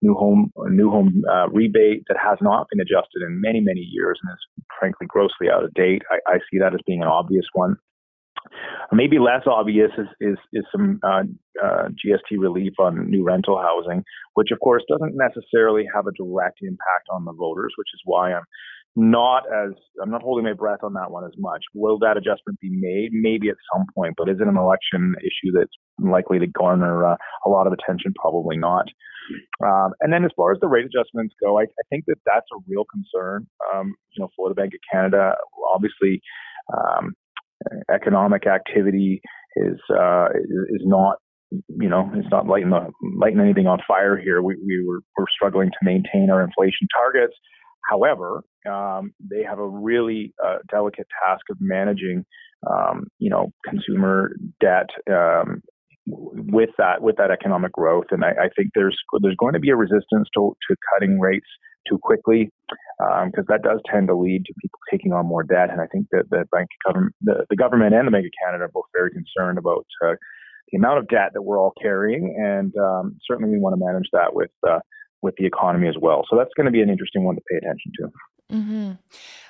new 0.03 0.15
home 0.15 0.51
new 0.71 0.91
home 0.91 1.23
uh, 1.31 1.49
rebate 1.51 2.05
that 2.09 2.17
has 2.23 2.39
not 2.41 2.67
been 2.71 2.81
adjusted 2.81 3.23
in 3.27 3.41
many 3.41 3.61
many 3.61 3.81
years 3.81 4.19
and 4.23 4.33
is 4.33 4.65
frankly 4.79 5.07
grossly 5.07 5.49
out 5.53 5.65
of 5.65 5.75
date. 5.75 6.03
I, 6.11 6.35
I 6.35 6.39
see 6.51 6.59
that 6.59 6.75
as 6.75 6.81
being 6.87 7.03
an 7.03 7.09
obvious 7.09 7.47
one. 7.53 7.77
Maybe 8.93 9.19
less 9.19 9.43
obvious 9.47 9.91
is 9.99 10.07
is, 10.21 10.39
is 10.53 10.65
some 10.73 11.01
uh, 11.03 11.23
uh, 11.63 11.89
GST 11.89 12.39
relief 12.39 12.75
on 12.79 13.11
new 13.11 13.25
rental 13.25 13.61
housing, 13.61 14.05
which 14.35 14.51
of 14.53 14.61
course 14.61 14.83
doesn't 14.89 15.15
necessarily 15.17 15.85
have 15.95 16.07
a 16.07 16.13
direct 16.13 16.61
impact 16.63 17.09
on 17.13 17.25
the 17.25 17.33
voters, 17.33 17.75
which 17.77 17.89
is 17.93 18.01
why 18.05 18.33
I'm 18.33 18.45
not 18.99 19.45
as 19.47 19.73
I'm 20.03 20.11
not 20.11 20.23
holding 20.23 20.45
my 20.45 20.55
breath 20.55 20.81
on 20.83 20.93
that 20.95 21.11
one 21.11 21.25
as 21.25 21.33
much. 21.39 21.63
Will 21.73 21.99
that 22.01 22.17
adjustment 22.17 22.59
be 22.61 22.69
made? 22.69 23.11
Maybe 23.13 23.49
at 23.49 23.55
some 23.73 23.87
point, 23.95 24.15
but 24.17 24.29
is 24.29 24.39
it 24.41 24.49
an 24.49 24.57
election 24.57 25.15
issue 25.21 25.53
that's 25.55 25.73
likely 25.99 26.41
to 26.41 26.47
garner 26.49 27.07
uh, 27.07 27.17
a 27.47 27.49
lot 27.49 27.69
of 27.69 27.73
attention? 27.73 28.13
Probably 28.21 28.57
not. 28.57 28.87
Um, 29.65 29.93
and 30.01 30.13
then 30.13 30.25
as 30.25 30.33
far 30.37 30.53
as 30.53 30.59
the 30.61 30.67
rate 30.67 30.87
adjustments 30.87 31.35
go, 31.41 31.59
I, 31.61 31.63
I 31.63 31.85
think 31.91 32.07
that 32.07 32.17
that's 32.27 32.47
a 32.53 32.59
real 32.67 32.85
concern. 32.91 33.47
Um, 33.73 33.95
you 34.17 34.23
know, 34.23 34.31
for 34.37 34.49
the 34.49 34.55
Bank 34.55 34.73
of 34.75 34.81
Canada, 34.91 35.35
obviously, 35.73 36.21
um, 36.73 37.15
economic 37.95 38.47
activity 38.47 39.21
is 39.57 39.79
uh, 39.95 40.29
is 40.71 40.83
not 40.85 41.19
you 41.51 41.89
know, 41.89 42.11
it's 42.15 42.29
not 42.31 42.47
lighting 42.47 42.71
the, 42.71 42.91
lighting 43.17 43.41
anything 43.41 43.67
on 43.67 43.79
fire 43.89 44.19
here. 44.19 44.43
We, 44.43 44.57
we 44.57 44.85
were, 44.87 45.01
we're 45.17 45.25
struggling 45.35 45.71
to 45.71 45.79
maintain 45.83 46.29
our 46.31 46.43
inflation 46.43 46.89
targets. 46.95 47.35
However, 47.89 48.45
um, 48.69 49.13
they 49.19 49.43
have 49.43 49.59
a 49.59 49.69
really 49.69 50.35
uh, 50.45 50.59
delicate 50.71 51.07
task 51.25 51.43
of 51.51 51.57
managing, 51.61 52.25
um, 52.71 53.07
you 53.19 53.31
know, 53.31 53.51
consumer 53.65 54.33
debt 54.61 54.91
um, 55.11 55.63
with 56.07 56.71
that 56.79 57.03
with 57.03 57.17
that 57.17 57.31
economic 57.31 57.73
growth. 57.73 58.07
And 58.11 58.25
I, 58.25 58.31
I, 58.31 58.49
think 58.57 58.71
there's 58.75 58.97
there's 59.23 59.37
going 59.37 59.55
to 59.55 59.61
be 59.61 59.71
a 59.71 59.77
resistance 59.77 60.29
to, 60.35 60.55
to 60.69 60.77
cutting 60.93 61.19
rates 61.19 61.47
too 61.89 61.99
quickly 62.03 62.51
because 62.99 63.47
um, 63.47 63.49
that 63.49 63.63
does 63.63 63.81
tend 63.91 64.09
to 64.09 64.15
lead 64.15 64.45
to 64.45 64.55
people 64.61 64.79
taking 64.91 65.13
on 65.13 65.27
more 65.27 65.43
debt. 65.43 65.71
And 65.71 65.81
I 65.81 65.87
think 65.87 66.07
that 66.13 66.25
the 66.31 66.45
bank 66.53 66.69
government, 66.85 67.15
the, 67.23 67.47
the 67.49 67.57
government 67.57 67.95
and 67.95 68.07
the 68.07 68.13
Bank 68.13 68.27
of 68.27 68.33
Canada 68.45 68.65
are 68.65 68.71
both 68.73 68.85
very 68.95 69.11
concerned 69.11 69.57
about 69.59 69.87
uh, 70.05 70.15
the 70.71 70.77
amount 70.77 70.99
of 70.99 71.09
debt 71.09 71.31
that 71.33 71.43
we're 71.43 71.59
all 71.59 71.73
carrying, 71.81 72.37
and 72.39 72.75
um, 72.77 73.17
certainly 73.27 73.51
we 73.51 73.59
want 73.59 73.75
to 73.75 73.83
manage 73.83 74.09
that 74.13 74.35
with 74.35 74.51
uh, 74.69 74.81
with 75.23 75.35
the 75.37 75.47
economy 75.47 75.89
as 75.89 75.97
well. 76.01 76.25
So 76.31 76.37
that's 76.37 76.51
going 76.57 76.67
to 76.67 76.73
be 76.73 76.81
an 76.81 76.91
interesting 76.91 77.25
one 77.25 77.35
to 77.35 77.43
pay 77.51 77.57
attention 77.57 77.93
to. 77.97 78.11
Mm-hmm. 78.55 78.93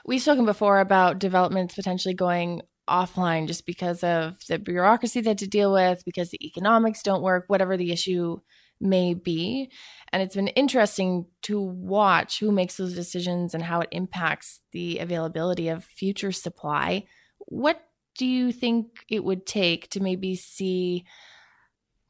We've 0.06 0.22
spoken 0.22 0.44
before 0.44 0.80
about 0.80 1.18
developments 1.18 1.74
potentially 1.74 2.14
going 2.14 2.62
offline 2.88 3.46
just 3.46 3.66
because 3.66 4.02
of 4.02 4.38
the 4.48 4.58
bureaucracy 4.58 5.22
had 5.22 5.38
to 5.38 5.46
deal 5.46 5.72
with, 5.72 6.02
because 6.04 6.30
the 6.30 6.44
economics 6.44 7.02
don't 7.02 7.22
work, 7.22 7.44
whatever 7.48 7.76
the 7.76 7.92
issue 7.92 8.38
may 8.80 9.12
be. 9.12 9.70
And 10.12 10.22
it's 10.22 10.36
been 10.36 10.48
interesting 10.48 11.26
to 11.42 11.60
watch 11.60 12.40
who 12.40 12.50
makes 12.50 12.76
those 12.76 12.94
decisions 12.94 13.54
and 13.54 13.62
how 13.62 13.80
it 13.80 13.88
impacts 13.92 14.60
the 14.72 14.98
availability 14.98 15.68
of 15.68 15.84
future 15.84 16.32
supply. 16.32 17.04
What 17.40 17.80
do 18.16 18.26
you 18.26 18.52
think 18.52 19.04
it 19.08 19.22
would 19.22 19.46
take 19.46 19.90
to 19.90 20.00
maybe 20.00 20.34
see 20.34 21.04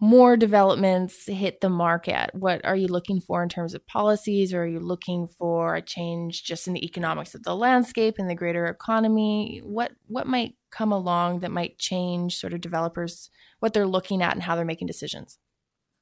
more 0.01 0.37
developments 0.37 1.27
hit 1.27 1.61
the 1.61 1.69
market? 1.69 2.31
What 2.33 2.65
are 2.65 2.77
you 2.77 2.87
looking 2.87 3.21
for 3.21 3.43
in 3.43 3.49
terms 3.49 3.75
of 3.75 3.87
policies? 3.87 4.55
Or 4.55 4.63
are 4.63 4.67
you 4.67 4.81
looking 4.81 5.27
for 5.27 5.75
a 5.75 5.83
change 5.83 6.45
just 6.45 6.67
in 6.67 6.75
the 6.75 6.85
economics 6.85 7.35
of 7.35 7.43
the 7.43 7.57
landscape 7.57 8.17
and 8.19 8.31
the 8.31 8.35
greater 8.35 8.67
economy? 8.67 9.61
What 9.65 9.93
what 10.07 10.27
might 10.27 10.55
come 10.71 10.93
along 10.93 11.41
that 11.41 11.51
might 11.51 11.79
change 11.79 12.37
sort 12.37 12.53
of 12.53 12.61
developers 12.61 13.31
what 13.61 13.73
they're 13.73 13.87
looking 13.87 14.23
at 14.23 14.35
and 14.35 14.43
how 14.43 14.55
they're 14.55 14.65
making 14.65 14.87
decisions? 14.87 15.39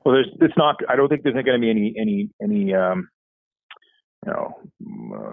Well, 0.05 0.15
there's 0.15 0.29
it's 0.41 0.57
not. 0.57 0.77
I 0.89 0.97
don't 0.97 1.09
think 1.09 1.23
there's 1.23 1.35
going 1.35 1.47
to 1.47 1.59
be 1.59 1.71
any 1.71 1.95
any 1.99 2.31
any 2.43 2.75
um, 2.75 3.09
you 4.27 4.33
know 4.33 4.55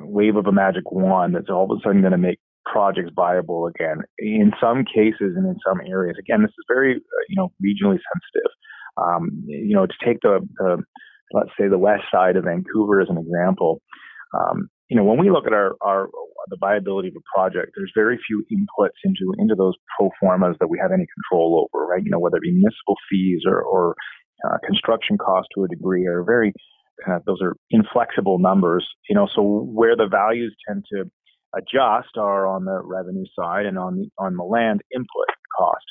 wave 0.05 0.35
of 0.35 0.47
a 0.47 0.51
magic 0.51 0.91
wand 0.91 1.35
that's 1.35 1.49
all 1.49 1.71
of 1.71 1.77
a 1.77 1.81
sudden 1.83 2.01
going 2.01 2.11
to 2.11 2.17
make 2.17 2.39
projects 2.65 3.11
viable 3.15 3.67
again. 3.67 4.01
In 4.19 4.51
some 4.61 4.85
cases 4.85 5.35
and 5.35 5.45
in 5.45 5.57
some 5.65 5.81
areas, 5.85 6.17
again, 6.19 6.41
this 6.41 6.49
is 6.51 6.65
very 6.67 6.95
uh, 6.95 7.23
you 7.29 7.35
know 7.35 7.51
regionally 7.63 7.99
sensitive. 7.99 8.51
Um, 8.95 9.43
you 9.47 9.75
know, 9.75 9.87
to 9.87 9.93
take 10.05 10.21
the, 10.21 10.39
the 10.57 10.83
let's 11.31 11.49
say 11.59 11.67
the 11.67 11.77
west 11.79 12.03
side 12.11 12.35
of 12.35 12.45
Vancouver 12.45 13.01
as 13.01 13.09
an 13.09 13.17
example. 13.17 13.81
Um, 14.33 14.69
you 14.89 14.97
know, 14.97 15.03
when 15.03 15.17
we 15.17 15.31
look 15.31 15.47
at 15.47 15.53
our, 15.53 15.73
our 15.81 16.09
the 16.49 16.57
viability 16.59 17.07
of 17.07 17.15
a 17.15 17.25
project, 17.33 17.71
there's 17.75 17.91
very 17.95 18.19
few 18.27 18.45
inputs 18.51 18.99
into 19.03 19.33
into 19.39 19.55
those 19.55 19.73
pro 19.97 20.09
formas 20.19 20.55
that 20.59 20.67
we 20.67 20.77
have 20.79 20.91
any 20.91 21.05
control 21.15 21.67
over, 21.73 21.85
right? 21.85 22.03
You 22.03 22.11
know, 22.11 22.19
whether 22.19 22.37
it 22.37 22.43
be 22.43 22.51
municipal 22.51 22.95
fees 23.09 23.41
or, 23.47 23.61
or 23.61 23.95
uh, 24.45 24.57
construction 24.65 25.17
costs 25.17 25.49
to 25.55 25.63
a 25.63 25.67
degree 25.67 26.05
are 26.05 26.23
very 26.23 26.53
of 27.07 27.23
those 27.25 27.41
are 27.41 27.55
inflexible 27.71 28.39
numbers. 28.39 28.87
You 29.09 29.15
know, 29.15 29.27
so 29.33 29.41
where 29.41 29.95
the 29.95 30.07
values 30.07 30.55
tend 30.67 30.85
to 30.93 31.09
adjust 31.55 32.17
are 32.17 32.47
on 32.47 32.65
the 32.65 32.81
revenue 32.83 33.25
side 33.37 33.65
and 33.65 33.77
on 33.77 33.97
the 33.97 34.09
on 34.17 34.35
the 34.35 34.43
land 34.43 34.81
input 34.93 35.27
cost. 35.57 35.85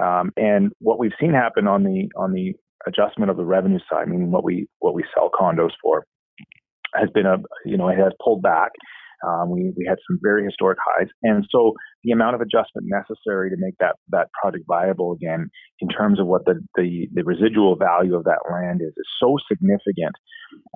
Um, 0.00 0.32
and 0.36 0.72
what 0.80 0.98
we've 0.98 1.12
seen 1.20 1.32
happen 1.32 1.66
on 1.66 1.84
the 1.84 2.10
on 2.16 2.32
the 2.32 2.54
adjustment 2.86 3.30
of 3.30 3.36
the 3.36 3.44
revenue 3.44 3.80
side, 3.90 4.08
meaning 4.08 4.30
what 4.30 4.44
we 4.44 4.68
what 4.80 4.94
we 4.94 5.04
sell 5.14 5.30
condos 5.30 5.72
for, 5.82 6.04
has 6.94 7.08
been 7.10 7.26
a 7.26 7.36
you 7.64 7.76
know 7.76 7.88
it 7.88 7.98
has 7.98 8.12
pulled 8.22 8.42
back. 8.42 8.72
Um, 9.26 9.50
we 9.50 9.72
we 9.76 9.84
had 9.86 9.98
some 10.08 10.18
very 10.22 10.44
historic 10.44 10.78
highs, 10.84 11.08
and 11.22 11.46
so 11.50 11.74
the 12.04 12.12
amount 12.12 12.34
of 12.36 12.40
adjustment 12.40 12.86
necessary 12.86 13.50
to 13.50 13.56
make 13.58 13.74
that 13.80 13.96
that 14.10 14.28
project 14.40 14.64
viable 14.68 15.12
again, 15.12 15.50
in 15.80 15.88
terms 15.88 16.20
of 16.20 16.26
what 16.26 16.44
the 16.44 16.60
the, 16.76 17.08
the 17.12 17.24
residual 17.24 17.76
value 17.76 18.14
of 18.14 18.24
that 18.24 18.46
land 18.50 18.80
is, 18.82 18.94
is 18.96 19.08
so 19.20 19.36
significant 19.50 20.14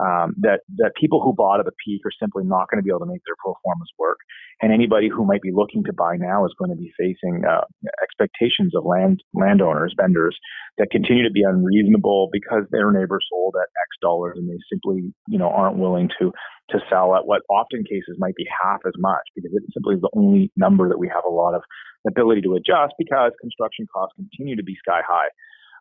um, 0.02 0.35
that 0.40 0.61
that 0.78 0.92
people 0.99 1.23
who 1.23 1.33
bought 1.33 1.61
at 1.61 1.66
the 1.66 1.76
peak 1.85 2.00
are 2.04 2.12
simply 2.19 2.45
not 2.45 2.69
going 2.71 2.78
to 2.78 2.85
be 2.85 2.90
able 2.90 3.00
to 3.00 3.11
make 3.11 3.23
their 3.26 3.37
pro 3.38 3.54
formas 3.62 3.88
work. 3.99 4.19
And 4.62 4.73
anybody 4.73 5.09
who 5.09 5.25
might 5.25 5.42
be 5.42 5.52
looking 5.54 5.85
to 5.85 5.92
buy 5.92 6.16
now 6.16 6.45
is 6.45 6.54
going 6.59 6.71
to 6.71 6.76
be 6.76 6.92
facing 6.99 7.45
uh, 7.49 7.64
expectations 8.02 8.75
of 8.75 8.85
land 8.85 9.23
landowners, 9.35 9.95
vendors 9.97 10.37
that 10.78 10.90
continue 10.90 11.25
to 11.25 11.30
be 11.33 11.42
unreasonable 11.42 12.28
because 12.33 12.64
their 12.71 12.90
neighbor 12.90 13.21
sold 13.30 13.54
at 13.57 13.69
X 13.69 13.88
dollars 14.02 14.37
and 14.37 14.49
they 14.49 14.59
simply 14.71 15.12
you 15.28 15.38
know 15.38 15.49
aren't 15.49 15.78
willing 15.78 16.11
to 16.19 16.33
to 16.72 16.78
sell 16.88 17.14
at 17.14 17.26
what 17.26 17.42
often 17.50 17.84
cases 17.84 18.16
might 18.18 18.34
be 18.34 18.46
half 18.62 18.80
as 18.86 18.92
much 18.98 19.22
because 19.34 19.50
it 19.54 19.62
simply 19.72 19.96
is 19.96 20.00
the 20.00 20.10
only 20.16 20.50
number 20.56 20.88
that 20.88 20.98
we 20.98 21.08
have 21.08 21.24
a 21.26 21.32
lot 21.32 21.54
of 21.54 21.62
ability 22.06 22.40
to 22.42 22.54
adjust 22.54 22.94
because 22.98 23.32
construction 23.40 23.86
costs 23.92 24.14
continue 24.16 24.56
to 24.56 24.62
be 24.62 24.76
sky 24.76 25.00
high. 25.06 25.30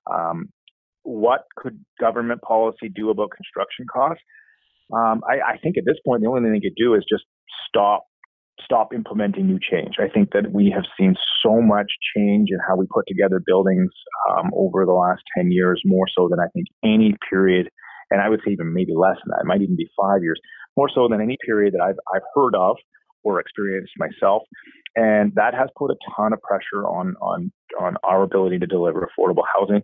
Um, 0.10 0.50
what 1.04 1.46
could 1.56 1.80
government 2.00 2.42
policy 2.42 2.90
do 2.94 3.10
about 3.10 3.32
construction 3.32 3.86
costs? 3.92 4.24
Um, 4.94 5.22
I, 5.28 5.54
I, 5.54 5.58
think 5.62 5.78
at 5.78 5.86
this 5.86 5.98
point, 6.06 6.22
the 6.22 6.28
only 6.28 6.42
thing 6.42 6.52
they 6.52 6.68
could 6.68 6.78
do 6.78 6.96
is 6.96 7.06
just 7.10 7.24
stop 7.68 8.06
stop 8.64 8.94
implementing 8.94 9.48
new 9.48 9.60
change. 9.60 9.96
I 10.00 10.10
think 10.10 10.32
that 10.34 10.52
we 10.52 10.72
have 10.76 10.84
seen 11.00 11.16
so 11.42 11.62
much 11.62 11.88
change 12.16 12.50
in 12.52 12.60
how 12.68 12.76
we 12.76 12.86
put 12.94 13.06
together 13.08 13.42
buildings 13.46 13.92
um, 14.32 14.52
over 14.54 14.86
the 14.86 14.92
last 14.92 15.22
10 15.38 15.52
years, 15.52 15.82
more 15.86 16.06
so 16.14 16.28
than 16.30 16.40
I 16.40 16.50
think 16.54 16.68
any 16.84 17.16
period, 17.30 17.70
and 18.12 18.22
I 18.22 18.28
would 18.28 18.42
say 18.46 18.52
even 18.52 18.74
maybe 18.74 18.94
less 18.94 19.16
than 19.24 19.32
that. 19.32 19.42
It 19.42 19.48
might 19.48 19.62
even 19.62 19.78
be 19.78 19.90
five 19.96 20.22
years, 20.22 20.40
more 20.80 20.90
so 20.96 21.08
than 21.10 21.20
any 21.20 21.38
period 21.46 21.74
that 21.74 21.84
I've, 21.88 22.00
I've 22.16 22.28
heard 22.36 22.56
of 22.56 22.78
or 23.24 23.40
experienced 23.40 23.92
myself. 23.98 24.44
And 24.96 25.34
that 25.36 25.54
has 25.54 25.70
put 25.78 25.92
a 25.92 25.98
ton 26.16 26.32
of 26.34 26.42
pressure 26.42 26.88
on 26.88 27.16
on 27.22 27.52
on 27.80 27.98
our 28.04 28.24
ability 28.24 28.58
to 28.60 28.66
deliver 28.66 29.00
affordable 29.08 29.44
housing 29.56 29.82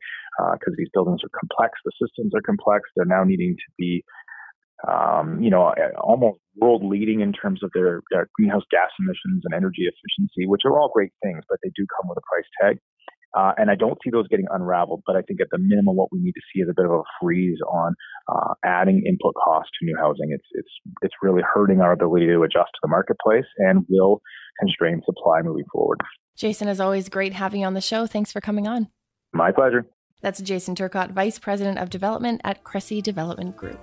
because 0.56 0.74
uh, 0.74 0.80
these 0.80 0.92
buildings 0.94 1.22
are 1.26 1.34
complex, 1.40 1.72
the 1.84 1.92
systems 2.02 2.32
are 2.34 2.42
complex. 2.42 2.82
They're 2.96 3.14
now 3.18 3.24
needing 3.24 3.56
to 3.56 3.70
be 3.78 4.04
um, 4.88 5.42
you 5.42 5.50
know, 5.50 5.74
almost 6.02 6.40
world 6.58 6.84
leading 6.84 7.22
in 7.22 7.32
terms 7.34 7.64
of 7.64 7.72
their, 7.74 8.02
their, 8.12 8.28
greenhouse 8.36 8.64
gas 8.70 8.92
emissions 9.00 9.42
and 9.46 9.54
energy 9.54 9.84
efficiency, 9.88 10.46
which 10.46 10.62
are 10.66 10.78
all 10.78 10.92
great 10.94 11.12
things, 11.24 11.44
but 11.50 11.58
they 11.64 11.72
do 11.76 11.86
come 11.96 12.10
with 12.10 12.18
a 12.18 12.26
price 12.30 12.50
tag. 12.62 12.80
Uh, 13.36 13.52
and 13.58 13.70
I 13.70 13.76
don't 13.76 13.98
see 14.04 14.10
those 14.10 14.28
getting 14.28 14.46
unraveled, 14.50 15.04
but 15.06 15.16
I 15.16 15.22
think 15.22 15.42
at 15.42 15.48
the 15.52 15.58
minimum, 15.58 15.96
what 15.96 16.12
we 16.12 16.20
need 16.20 16.34
to 16.34 16.42
see 16.54 16.62
is 16.62 16.70
a 16.70 16.74
bit 16.74 16.86
of 16.86 16.92
a 16.92 17.02
freeze 17.22 17.60
on 17.70 17.94
uh, 18.32 18.54
adding 18.64 19.04
input 19.06 19.34
costs 19.44 19.72
to 19.80 19.86
new 19.86 19.96
housing. 20.00 20.30
It's 20.32 20.48
it's 20.52 20.72
it's 21.02 21.14
really 21.22 21.42
hurting 21.54 21.82
our 21.82 21.92
ability 21.92 22.28
to 22.28 22.44
adjust 22.44 22.70
to 22.74 22.80
the 22.82 22.88
marketplace 22.88 23.46
and 23.58 23.86
will 23.90 24.22
constrain 24.60 25.02
supply 25.06 25.42
moving 25.42 25.66
forward. 25.72 26.00
Jason, 26.38 26.68
as 26.68 26.80
always, 26.80 27.10
great 27.10 27.34
having 27.34 27.62
you 27.62 27.68
on 27.68 27.74
the 27.74 27.82
show. 27.82 28.08
Thanks 28.08 28.32
for 28.32 28.42
coming 28.42 28.68
on. 28.68 28.88
My 29.34 29.52
pleasure. 29.52 29.86
That's 30.22 30.42
Jason 30.42 30.76
Turcotte, 30.76 31.12
Vice 31.12 31.38
President 31.40 31.78
of 31.78 31.90
Development 31.90 32.42
at 32.44 32.64
Cressey 32.64 33.02
Development 33.02 33.56
Group. 33.56 33.80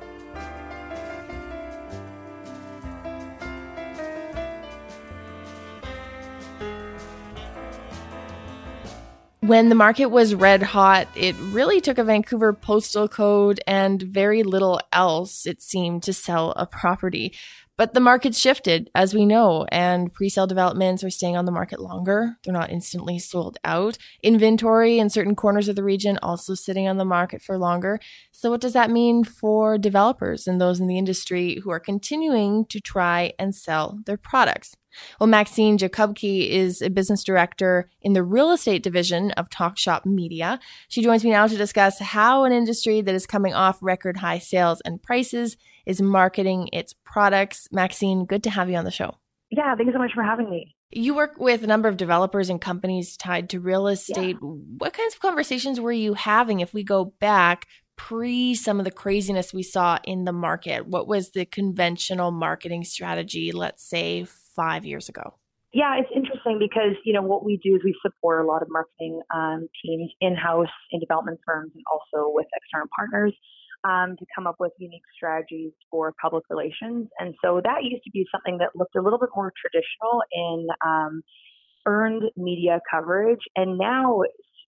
When 9.43 9.71
the 9.71 9.75
market 9.75 10.07
was 10.07 10.37
red 10.37 10.63
hot, 10.63 11.09
it 11.17 11.35
really 11.37 11.81
took 11.81 11.99
a 11.99 12.05
Vancouver 12.05 12.53
postal 12.53 13.09
code 13.09 13.61
and 13.67 14.01
very 14.01 14.45
little 14.45 14.81
else, 14.93 15.47
it 15.47 15.61
seemed, 15.61 16.05
to 16.05 16.13
sell 16.13 16.53
a 16.53 16.65
property. 16.65 17.35
But 17.77 17.93
the 17.93 17.99
market's 17.99 18.39
shifted, 18.39 18.89
as 18.95 19.15
we 19.15 19.27
know, 19.27 19.67
and 19.73 20.15
pre-sale 20.15 20.47
developments 20.47 21.03
are 21.03 21.11
staying 21.11 21.37
on 21.37 21.45
the 21.45 21.51
market 21.51 21.81
longer. 21.81 22.37
They're 22.45 22.55
not 22.55 22.71
instantly 22.71 23.19
sold 23.19 23.59
out. 23.65 23.99
Inventory 24.23 25.01
in 25.01 25.11
certain 25.11 25.35
corners 25.35 25.69
of 25.69 25.75
the 25.75 25.83
region 25.83 26.21
also 26.23 26.55
sitting 26.55 26.87
on 26.87 26.99
the 26.99 27.05
market 27.05 27.43
for 27.43 27.59
longer. 27.59 27.99
So 28.31 28.49
what 28.49 28.61
does 28.61 28.75
that 28.75 28.93
mean 28.93 29.25
for 29.25 29.77
developers 29.77 30.47
and 30.47 30.61
those 30.61 30.79
in 30.79 30.87
the 30.87 30.99
industry 30.99 31.59
who 31.65 31.71
are 31.73 31.81
continuing 31.81 32.65
to 32.67 32.79
try 32.79 33.33
and 33.41 33.57
sell 33.57 33.99
their 34.07 34.17
products? 34.17 34.77
Well, 35.19 35.27
Maxine 35.27 35.79
Jakubki 35.79 36.49
is 36.51 36.83
a 36.83 36.91
business 36.91 37.25
director 37.25 37.89
in 38.01 38.13
the 38.13 38.23
real 38.23 38.51
estate 38.51 38.83
division 38.83 39.31
of 39.33 39.51
Talk 39.51 39.79
Shop 39.79 40.07
Media. 40.07 40.61
She 40.89 41.03
joins 41.03 41.25
me 41.25 41.31
now 41.31 41.47
to 41.47 41.57
discuss 41.57 41.99
how 41.99 42.45
an 42.45 42.53
industry 42.53 43.01
that 43.01 43.15
is 43.15 43.27
coming 43.27 43.55
off 43.55 43.79
record 43.81 44.19
high 44.19 44.39
sales 44.39 44.81
and 44.83 45.03
prices 45.03 45.57
is 45.87 46.01
marketing 46.01 46.69
its 46.73 46.95
products. 47.05 47.69
Maxine, 47.73 48.25
good 48.25 48.43
to 48.45 48.51
have 48.51 48.71
you 48.71 48.77
on 48.77 48.85
the 48.85 48.91
show. 48.91 49.17
Yeah, 49.51 49.75
thank 49.77 49.87
you 49.87 49.93
so 49.93 49.99
much 49.99 50.13
for 50.15 50.23
having 50.23 50.49
me. 50.49 50.75
You 50.91 51.15
work 51.15 51.39
with 51.39 51.63
a 51.63 51.67
number 51.67 51.89
of 51.89 51.97
developers 51.97 52.51
and 52.51 52.61
companies 52.61 53.17
tied 53.17 53.49
to 53.51 53.61
real 53.61 53.87
estate. 53.87 54.37
Yeah. 54.41 54.49
What 54.79 54.93
kinds 54.93 55.15
of 55.15 55.21
conversations 55.21 55.81
were 55.81 55.93
you 55.93 56.15
having 56.15 56.61
if 56.61 56.75
we 56.75 56.85
go 56.85 57.15
back 57.19 57.67
pre 57.97 58.55
some 58.55 58.79
of 58.79 58.85
the 58.85 58.91
craziness 58.91 59.55
we 59.55 59.63
saw 59.63 59.99
in 60.05 60.25
the 60.25 60.33
market? 60.33 60.87
What 60.87 61.07
was 61.07 61.31
the 61.31 61.45
conventional 61.47 62.31
marketing 62.31 62.85
strategy, 62.85 63.53
let's 63.53 63.89
say, 63.89 64.27
five 64.55 64.85
years 64.85 65.09
ago? 65.09 65.35
Yeah, 65.73 65.97
it's 65.97 66.11
interesting 66.15 66.59
because 66.59 67.01
you 67.05 67.15
know 67.15 67.23
what 67.23 67.45
we 67.45 67.59
do 67.63 67.77
is 67.77 67.81
we 67.83 67.97
support 68.03 68.45
a 68.45 68.47
lot 68.47 68.61
of 68.61 68.69
marketing 68.71 69.23
um, 69.35 69.69
teams 69.83 70.11
in 70.21 70.37
house 70.37 70.73
in 70.91 71.01
development 71.01 71.41
firms 71.47 71.73
and 71.75 71.83
also 71.91 72.29
with 72.29 72.47
external 72.55 72.89
partners 72.95 73.33
um, 73.85 74.17
to 74.19 74.27
come 74.35 74.47
up 74.47 74.57
with 74.61 74.73
unique 74.79 75.03
strategies 75.17 75.73
for 75.91 76.13
public 76.21 76.45
relations. 76.51 77.09
And 77.19 77.35
so 77.43 77.63
that 77.65 77.85
used 77.85 78.05
to 78.05 78.11
be 78.11 78.27
something 78.31 78.59
that 78.59 78.77
looked 78.77 78.97
a 78.97 79.01
little 79.01 79.19
bit 79.19 79.31
more 79.35 79.53
traditional 79.57 80.23
in 80.31 80.67
um, 80.85 81.23
earned 81.87 82.25
media 82.37 82.81
coverage, 82.91 83.41
and 83.57 83.79
now 83.79 84.21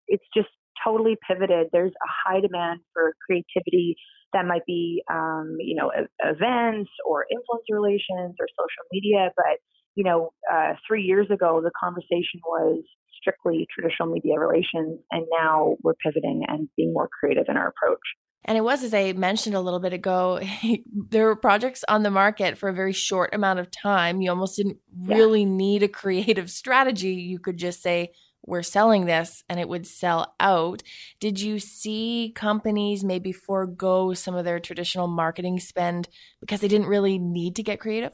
it's 0.08 0.24
just 0.34 0.48
totally 0.82 1.16
pivoted. 1.28 1.68
There's 1.72 1.92
a 1.92 2.10
high 2.24 2.40
demand 2.40 2.80
for 2.92 3.14
creativity 3.24 3.96
that 4.32 4.46
might 4.46 4.66
be, 4.66 5.02
um, 5.10 5.56
you 5.60 5.76
know, 5.76 5.92
events 6.24 6.90
or 7.06 7.24
influencer 7.32 7.76
relations 7.76 8.34
or 8.40 8.46
social 8.50 8.84
media, 8.90 9.30
but 9.36 9.60
you 9.94 10.04
know, 10.04 10.30
uh, 10.50 10.74
three 10.86 11.02
years 11.02 11.28
ago, 11.30 11.60
the 11.62 11.70
conversation 11.78 12.40
was 12.46 12.82
strictly 13.20 13.66
traditional 13.72 14.12
media 14.12 14.38
relations, 14.38 15.00
and 15.10 15.26
now 15.32 15.76
we're 15.82 15.94
pivoting 15.94 16.42
and 16.48 16.68
being 16.76 16.92
more 16.92 17.08
creative 17.08 17.44
in 17.48 17.56
our 17.56 17.68
approach. 17.68 18.00
And 18.46 18.58
it 18.58 18.60
was, 18.60 18.84
as 18.84 18.92
I 18.92 19.12
mentioned 19.12 19.56
a 19.56 19.60
little 19.60 19.80
bit 19.80 19.94
ago, 19.94 20.40
there 21.10 21.24
were 21.24 21.36
projects 21.36 21.82
on 21.88 22.02
the 22.02 22.10
market 22.10 22.58
for 22.58 22.68
a 22.68 22.74
very 22.74 22.92
short 22.92 23.34
amount 23.34 23.58
of 23.58 23.70
time. 23.70 24.20
You 24.20 24.30
almost 24.30 24.56
didn't 24.56 24.78
really 24.94 25.42
yeah. 25.42 25.48
need 25.48 25.82
a 25.82 25.88
creative 25.88 26.50
strategy. 26.50 27.14
You 27.14 27.38
could 27.38 27.56
just 27.56 27.82
say, 27.82 28.12
we're 28.46 28.62
selling 28.62 29.06
this 29.06 29.42
and 29.48 29.58
it 29.58 29.68
would 29.68 29.86
sell 29.86 30.34
out. 30.38 30.82
Did 31.18 31.40
you 31.40 31.58
see 31.58 32.32
companies 32.34 33.02
maybe 33.02 33.32
forego 33.32 34.12
some 34.12 34.34
of 34.34 34.44
their 34.44 34.60
traditional 34.60 35.06
marketing 35.06 35.60
spend 35.60 36.08
because 36.40 36.60
they 36.60 36.68
didn't 36.68 36.88
really 36.88 37.18
need 37.18 37.56
to 37.56 37.62
get 37.62 37.80
creative? 37.80 38.12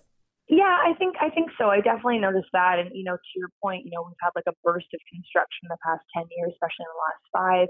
Yeah, 0.51 0.67
I 0.67 0.99
think 0.99 1.15
I 1.23 1.31
think 1.31 1.55
so. 1.55 1.71
I 1.71 1.79
definitely 1.79 2.19
noticed 2.19 2.51
that, 2.53 2.83
and 2.83 2.91
you 2.93 3.07
know, 3.07 3.15
to 3.15 3.33
your 3.39 3.55
point, 3.63 3.87
you 3.87 3.95
know, 3.95 4.03
we've 4.03 4.19
had 4.19 4.35
like 4.35 4.51
a 4.51 4.57
burst 4.67 4.91
of 4.91 4.99
construction 5.07 5.71
in 5.71 5.71
the 5.71 5.79
past 5.87 6.03
ten 6.11 6.27
years, 6.27 6.51
especially 6.51 6.91
in 6.91 6.93
the 6.93 7.03
last 7.07 7.25
five. 7.31 7.69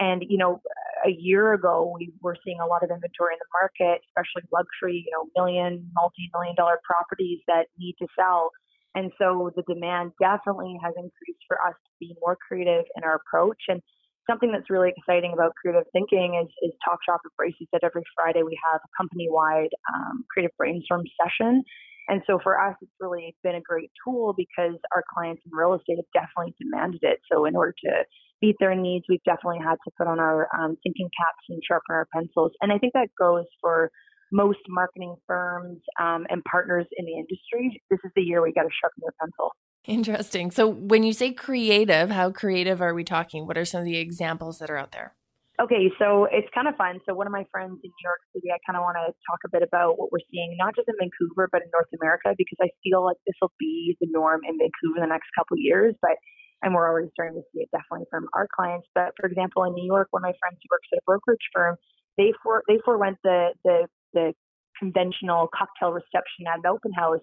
And 0.00 0.24
you 0.24 0.40
know, 0.40 0.64
a 1.04 1.12
year 1.12 1.52
ago, 1.52 1.92
we 1.92 2.08
were 2.24 2.40
seeing 2.40 2.56
a 2.56 2.64
lot 2.64 2.80
of 2.80 2.88
inventory 2.88 3.36
in 3.36 3.40
the 3.44 3.52
market, 3.52 4.00
especially 4.08 4.48
luxury, 4.48 5.04
you 5.04 5.12
know, 5.12 5.28
million, 5.36 5.84
multi-million 5.92 6.56
dollar 6.56 6.80
properties 6.88 7.44
that 7.52 7.68
need 7.76 8.00
to 8.00 8.08
sell. 8.16 8.48
And 8.96 9.12
so 9.20 9.52
the 9.52 9.64
demand 9.68 10.16
definitely 10.16 10.80
has 10.80 10.96
increased 10.96 11.44
for 11.44 11.60
us 11.60 11.76
to 11.76 11.90
be 12.00 12.16
more 12.24 12.40
creative 12.40 12.88
in 12.96 13.04
our 13.04 13.20
approach. 13.20 13.60
And 13.68 13.84
something 14.24 14.52
that's 14.52 14.72
really 14.72 14.88
exciting 14.88 15.36
about 15.36 15.52
creative 15.60 15.84
thinking 15.92 16.40
is, 16.40 16.48
is 16.64 16.72
Talk 16.80 17.04
Shop 17.04 17.20
at 17.24 17.32
Bracy 17.36 17.68
said 17.68 17.84
every 17.84 18.04
Friday 18.16 18.40
we 18.42 18.56
have 18.72 18.80
a 18.80 18.90
company-wide 18.96 19.72
um, 19.92 20.24
creative 20.32 20.56
brainstorm 20.56 21.04
session. 21.20 21.60
And 22.08 22.22
so 22.26 22.38
for 22.42 22.60
us, 22.60 22.76
it's 22.82 22.92
really 23.00 23.34
been 23.42 23.54
a 23.54 23.60
great 23.60 23.90
tool 24.04 24.34
because 24.36 24.76
our 24.94 25.04
clients 25.14 25.42
in 25.46 25.56
real 25.56 25.74
estate 25.74 25.96
have 25.96 26.12
definitely 26.12 26.54
demanded 26.60 27.00
it. 27.02 27.20
So 27.30 27.44
in 27.44 27.56
order 27.56 27.74
to 27.84 28.04
meet 28.42 28.56
their 28.58 28.74
needs, 28.74 29.04
we've 29.08 29.22
definitely 29.24 29.60
had 29.62 29.76
to 29.84 29.90
put 29.96 30.06
on 30.06 30.18
our 30.18 30.48
um, 30.58 30.76
thinking 30.82 31.08
caps 31.16 31.44
and 31.48 31.62
sharpen 31.66 31.94
our 31.94 32.08
pencils. 32.12 32.52
And 32.60 32.72
I 32.72 32.78
think 32.78 32.92
that 32.94 33.08
goes 33.18 33.44
for 33.60 33.90
most 34.32 34.58
marketing 34.68 35.14
firms 35.26 35.78
um, 36.00 36.26
and 36.28 36.42
partners 36.44 36.86
in 36.96 37.04
the 37.04 37.12
industry. 37.12 37.80
This 37.90 38.00
is 38.04 38.10
the 38.16 38.22
year 38.22 38.42
we 38.42 38.52
got 38.52 38.62
to 38.62 38.70
sharpen 38.80 39.02
your 39.02 39.14
pencil. 39.20 39.52
Interesting. 39.84 40.50
So 40.50 40.68
when 40.68 41.02
you 41.02 41.12
say 41.12 41.32
creative, 41.32 42.10
how 42.10 42.30
creative 42.30 42.80
are 42.80 42.94
we 42.94 43.04
talking? 43.04 43.46
What 43.46 43.58
are 43.58 43.64
some 43.64 43.80
of 43.80 43.84
the 43.84 43.98
examples 43.98 44.58
that 44.58 44.70
are 44.70 44.76
out 44.76 44.92
there? 44.92 45.14
Okay, 45.62 45.86
so 45.94 46.26
it's 46.26 46.50
kind 46.50 46.66
of 46.66 46.74
fun. 46.74 46.98
So 47.06 47.14
one 47.14 47.30
of 47.30 47.32
my 47.32 47.46
friends 47.54 47.78
in 47.86 47.90
New 47.94 48.02
York 48.02 48.18
City, 48.34 48.50
I 48.50 48.58
kind 48.66 48.74
of 48.74 48.82
want 48.82 48.98
to 48.98 49.14
talk 49.30 49.38
a 49.46 49.50
bit 49.54 49.62
about 49.62 49.94
what 49.94 50.10
we're 50.10 50.26
seeing, 50.26 50.58
not 50.58 50.74
just 50.74 50.90
in 50.90 50.98
Vancouver, 50.98 51.46
but 51.54 51.62
in 51.62 51.70
North 51.70 51.86
America, 51.94 52.34
because 52.34 52.58
I 52.58 52.66
feel 52.82 53.06
like 53.06 53.14
this 53.30 53.38
will 53.38 53.54
be 53.62 53.94
the 54.02 54.10
norm 54.10 54.42
in 54.42 54.58
Vancouver 54.58 54.98
in 54.98 55.06
the 55.06 55.14
next 55.14 55.30
couple 55.38 55.54
of 55.54 55.62
years. 55.62 55.94
But 56.02 56.18
and 56.66 56.74
we're 56.74 56.86
already 56.86 57.10
starting 57.14 57.38
to 57.38 57.46
see 57.54 57.62
it 57.62 57.70
definitely 57.70 58.10
from 58.10 58.26
our 58.34 58.50
clients. 58.50 58.90
But 58.94 59.14
for 59.14 59.30
example, 59.30 59.62
in 59.62 59.74
New 59.74 59.86
York, 59.86 60.10
one 60.10 60.26
of 60.26 60.34
my 60.34 60.36
friends 60.42 60.58
who 60.58 60.66
works 60.66 60.90
at 60.90 60.98
a 60.98 61.06
brokerage 61.06 61.46
firm, 61.54 61.78
they 62.18 62.34
for 62.42 62.66
they 62.66 62.82
forewent 62.82 63.18
the 63.22 63.54
the 63.62 63.86
the 64.14 64.34
conventional 64.78 65.46
cocktail 65.54 65.94
reception 65.94 66.50
at 66.50 66.58
an 66.58 66.66
open 66.66 66.90
house 66.90 67.22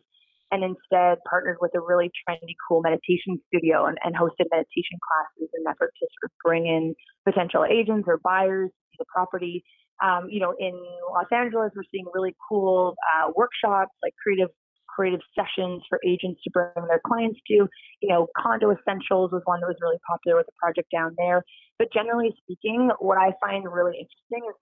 and 0.52 0.64
instead 0.64 1.18
partnered 1.30 1.58
with 1.62 1.72
a 1.76 1.80
really 1.80 2.10
trendy, 2.22 2.56
cool 2.68 2.82
meditation 2.82 3.40
studio 3.48 3.86
and, 3.86 3.98
and 4.04 4.16
hosted 4.16 4.50
meditation 4.52 4.98
classes 4.98 5.50
in 5.54 5.62
an 5.66 5.70
effort 5.70 5.94
to 6.00 6.06
sort 6.06 6.26
of 6.26 6.32
bring 6.44 6.66
in 6.66 6.96
potential 7.26 7.66
agents 7.66 8.06
or 8.08 8.20
buyers 8.24 8.70
to 8.70 8.98
the 8.98 9.06
property. 9.14 9.64
Um, 10.04 10.28
you 10.30 10.40
know, 10.40 10.56
in 10.58 10.74
Los 11.14 11.30
Angeles, 11.32 11.72
we're 11.76 11.84
seeing 11.92 12.06
really 12.14 12.36
cool 12.48 12.96
uh, 13.14 13.32
workshops, 13.36 13.94
like 14.02 14.14
creative 14.22 14.50
creative 14.90 15.22
sessions 15.38 15.82
for 15.88 16.00
agents 16.06 16.42
to 16.44 16.50
bring 16.50 16.88
their 16.88 17.00
clients 17.06 17.40
to. 17.48 17.70
You 18.02 18.10
know, 18.10 18.28
Condo 18.36 18.72
Essentials 18.72 19.32
was 19.32 19.42
one 19.46 19.62
that 19.62 19.68
was 19.68 19.78
really 19.80 20.02
popular 20.10 20.36
with 20.36 20.48
the 20.48 20.58
project 20.60 20.90
down 20.92 21.16
there. 21.18 21.44
But 21.78 21.94
generally 21.94 22.36
speaking, 22.44 22.90
what 23.00 23.18
I 23.18 23.32
find 23.40 23.64
really 23.64 23.96
interesting 23.96 24.44
is 24.50 24.56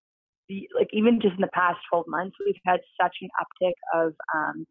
the, 0.50 0.70
like 0.78 0.90
even 0.94 1.20
just 1.22 1.36
in 1.36 1.42
the 1.42 1.54
past 1.54 1.80
12 1.90 2.06
months, 2.08 2.36
we've 2.44 2.60
had 2.66 2.80
such 3.02 3.16
an 3.22 3.30
uptick 3.42 3.78
of 3.94 4.14
um, 4.36 4.66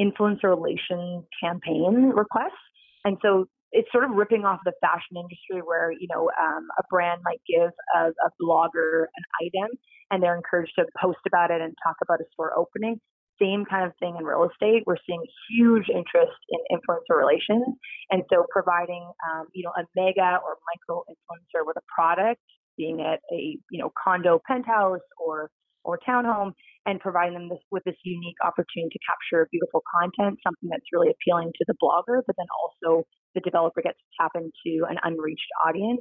influencer 0.00 0.54
relations 0.54 1.24
campaign 1.42 2.12
requests. 2.14 2.64
And 3.04 3.16
so 3.22 3.46
it's 3.72 3.90
sort 3.92 4.04
of 4.04 4.10
ripping 4.12 4.44
off 4.44 4.60
the 4.64 4.72
fashion 4.80 5.16
industry 5.16 5.60
where, 5.64 5.92
you 5.92 6.08
know, 6.12 6.30
um, 6.40 6.68
a 6.78 6.82
brand 6.90 7.20
might 7.24 7.40
give 7.46 7.70
a, 7.94 8.08
a 8.08 8.30
blogger 8.42 9.04
an 9.04 9.24
item 9.42 9.76
and 10.10 10.22
they're 10.22 10.36
encouraged 10.36 10.72
to 10.78 10.86
post 11.00 11.18
about 11.26 11.50
it 11.50 11.60
and 11.60 11.74
talk 11.84 11.96
about 12.02 12.20
a 12.20 12.24
store 12.32 12.56
opening 12.56 12.98
same 13.40 13.64
kind 13.64 13.86
of 13.86 13.92
thing 13.98 14.16
in 14.18 14.24
real 14.24 14.48
estate. 14.50 14.82
We're 14.86 14.96
seeing 15.06 15.22
huge 15.50 15.88
interest 15.88 16.38
in 16.50 16.58
influencer 16.76 17.16
relations, 17.16 17.66
and 18.10 18.22
so 18.32 18.44
providing 18.50 19.10
um, 19.30 19.46
you 19.54 19.64
know 19.64 19.72
a 19.76 19.84
mega 19.96 20.38
or 20.44 20.56
micro 20.66 21.04
influencer 21.08 21.66
with 21.66 21.76
a 21.76 21.82
product, 21.94 22.40
being 22.76 23.00
it 23.00 23.20
a 23.32 23.58
you 23.70 23.78
know 23.78 23.92
condo 24.02 24.40
penthouse 24.46 25.00
or 25.18 25.50
or 25.84 25.98
townhome, 26.06 26.52
and 26.88 26.98
providing 26.98 27.34
them 27.34 27.48
this, 27.50 27.60
with 27.70 27.84
this 27.84 28.00
unique 28.02 28.40
opportunity 28.42 28.88
to 28.88 28.98
capture 29.04 29.46
beautiful 29.52 29.84
content, 29.92 30.40
something 30.40 30.72
that's 30.72 30.88
really 30.90 31.12
appealing 31.12 31.52
to 31.52 31.64
the 31.68 31.76
blogger, 31.76 32.24
but 32.26 32.34
then 32.40 32.48
also 32.56 33.04
the 33.34 33.42
developer 33.44 33.82
gets 33.82 33.98
to 34.00 34.08
tap 34.16 34.32
into 34.34 34.88
an 34.88 34.96
unreached 35.04 35.52
audience. 35.68 36.00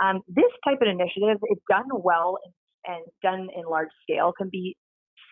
Um, 0.00 0.24
this 0.26 0.48
type 0.64 0.80
of 0.80 0.88
initiative, 0.88 1.36
if 1.52 1.58
done 1.68 1.92
well 1.92 2.38
and, 2.40 2.96
and 2.96 3.04
done 3.22 3.48
in 3.54 3.68
large 3.68 3.92
scale, 4.08 4.32
can 4.32 4.48
be 4.50 4.74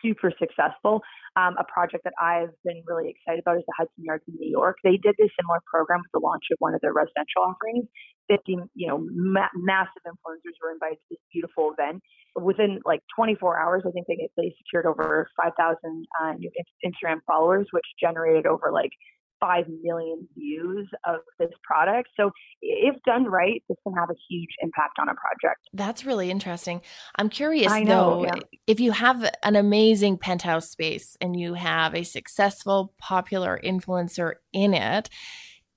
super 0.03 0.33
successful. 0.39 1.03
Um, 1.37 1.55
a 1.59 1.65
project 1.65 2.05
that 2.05 2.15
I've 2.21 2.51
been 2.65 2.83
really 2.87 3.11
excited 3.11 3.41
about 3.41 3.59
is 3.59 3.65
the 3.67 3.75
Hudson 3.77 4.05
Yards 4.05 4.25
in 4.29 4.35
New 4.39 4.51
York. 4.51 4.77
They 4.83 4.97
did 4.97 5.15
this 5.19 5.31
similar 5.39 5.61
program 5.67 6.01
with 6.01 6.13
the 6.13 6.25
launch 6.25 6.45
of 6.51 6.57
one 6.59 6.75
of 6.75 6.81
their 6.81 6.93
residential 6.93 7.43
offerings. 7.43 7.87
50, 8.29 8.59
you 8.75 8.89
know, 8.89 8.99
ma- 9.11 9.55
massive 9.55 10.03
influencers 10.07 10.55
were 10.63 10.73
invited 10.73 10.97
to 10.97 11.07
this 11.11 11.19
beautiful 11.33 11.73
event. 11.73 12.03
Within 12.41 12.81
like 12.85 13.01
24 13.17 13.59
hours, 13.59 13.83
I 13.87 13.91
think 13.91 14.07
they, 14.07 14.29
they 14.37 14.55
secured 14.59 14.87
over 14.87 15.29
5,000 15.37 16.07
uh, 16.21 16.33
new 16.35 16.51
Instagram 16.85 17.19
followers, 17.27 17.67
which 17.73 17.87
generated 18.01 18.47
over 18.47 18.71
like 18.73 18.91
5 19.40 19.64
million 19.83 20.29
views 20.37 20.88
of 21.07 21.20
this 21.38 21.50
product. 21.62 22.09
So, 22.16 22.31
if 22.62 22.96
done 23.05 23.24
right, 23.24 23.62
this 23.68 23.79
can 23.83 23.94
have 23.94 24.11
a 24.11 24.14
huge 24.29 24.50
impact 24.61 24.98
on 24.98 25.09
a 25.09 25.14
project. 25.14 25.61
That's 25.72 26.05
really 26.05 26.31
interesting. 26.31 26.83
I'm 27.16 27.29
curious 27.29 27.72
know, 27.72 27.85
though, 27.85 28.24
yeah. 28.24 28.40
if 28.66 28.81
you 28.81 28.92
have 28.92 29.29
an 29.42 29.57
amazing 29.57 30.18
penthouse 30.18 30.70
space 30.70 31.16
and 31.20 31.38
you 31.38 31.55
have 31.55 31.94
a 31.94 32.05
successful, 32.05 32.92
popular 32.98 33.61
influencer 33.62 34.35
in 34.53 34.74
it, 34.74 35.09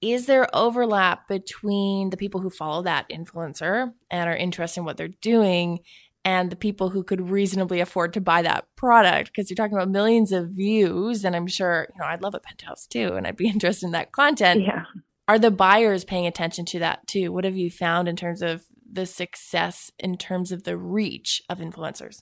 is 0.04 0.26
there 0.26 0.54
overlap 0.54 1.30
between 1.30 2.10
the 2.10 2.18
people 2.18 2.42
who 2.42 2.50
follow 2.50 2.82
that 2.84 3.10
influencer 3.10 3.94
and 4.12 4.30
are 4.30 4.36
interested 4.36 4.82
in 4.82 4.86
what 4.86 4.98
they're 4.98 5.08
doing 5.08 5.80
and 6.26 6.50
the 6.52 6.56
people 6.56 6.90
who 6.90 7.04
could 7.04 7.30
reasonably 7.30 7.80
afford 7.80 8.14
to 8.14 8.22
buy 8.22 8.42
that 8.42 8.66
product 8.76 9.32
because 9.32 9.50
you're 9.50 9.56
talking 9.56 9.78
about 9.78 9.90
millions 9.90 10.32
of 10.32 10.50
views 10.50 11.24
and 11.24 11.36
i'm 11.36 11.48
sure 11.48 11.88
you 11.94 12.00
know 12.00 12.08
i'd 12.08 12.22
love 12.22 12.34
a 12.34 12.40
penthouse 12.40 12.86
too 12.88 13.14
and 13.14 13.28
i'd 13.28 13.38
be 13.38 13.48
interested 13.50 13.86
in 13.86 13.92
that 13.92 14.12
content. 14.12 14.62
Yeah. 14.62 14.84
Are 15.28 15.40
the 15.40 15.52
buyers 15.52 16.04
paying 16.04 16.28
attention 16.28 16.66
to 16.66 16.80
that 16.80 17.08
too? 17.08 17.32
What 17.32 17.46
have 17.46 17.56
you 17.56 17.72
found 17.72 18.10
in 18.10 18.18
terms 18.18 18.42
of 18.42 18.66
the 18.92 19.06
success 19.06 19.90
in 19.98 20.18
terms 20.18 20.52
of 20.52 20.64
the 20.64 20.78
reach 20.78 21.42
of 21.50 21.60
influencers? 21.60 22.22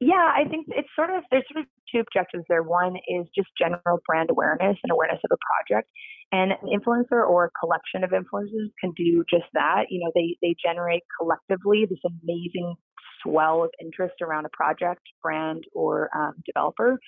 Yeah 0.00 0.32
i 0.34 0.48
think 0.48 0.66
it's 0.68 0.88
sort 0.94 1.10
of 1.10 1.24
there's 1.30 1.44
sort 1.52 1.64
of 1.64 1.70
two 1.92 2.00
objectives 2.00 2.44
there. 2.48 2.62
One 2.62 2.96
is 3.08 3.26
just 3.34 3.48
general 3.58 4.00
brand 4.06 4.30
awareness 4.30 4.76
and 4.82 4.92
awareness 4.92 5.20
of 5.24 5.30
a 5.32 5.40
project 5.40 5.88
and 6.32 6.52
an 6.52 6.68
influencer 6.68 7.24
or 7.24 7.46
a 7.46 7.50
collection 7.58 8.04
of 8.04 8.10
influencers 8.10 8.68
can 8.80 8.92
do 8.96 9.24
just 9.28 9.48
that. 9.54 9.86
You 9.88 10.04
know, 10.04 10.12
they, 10.14 10.36
they 10.42 10.54
generate 10.64 11.02
collectively 11.18 11.86
this 11.88 12.00
amazing 12.04 12.76
swell 13.22 13.64
of 13.64 13.70
interest 13.80 14.16
around 14.22 14.46
a 14.46 14.50
project, 14.50 15.02
brand, 15.22 15.64
or 15.74 16.08
um, 16.16 16.34
developer. 16.46 16.98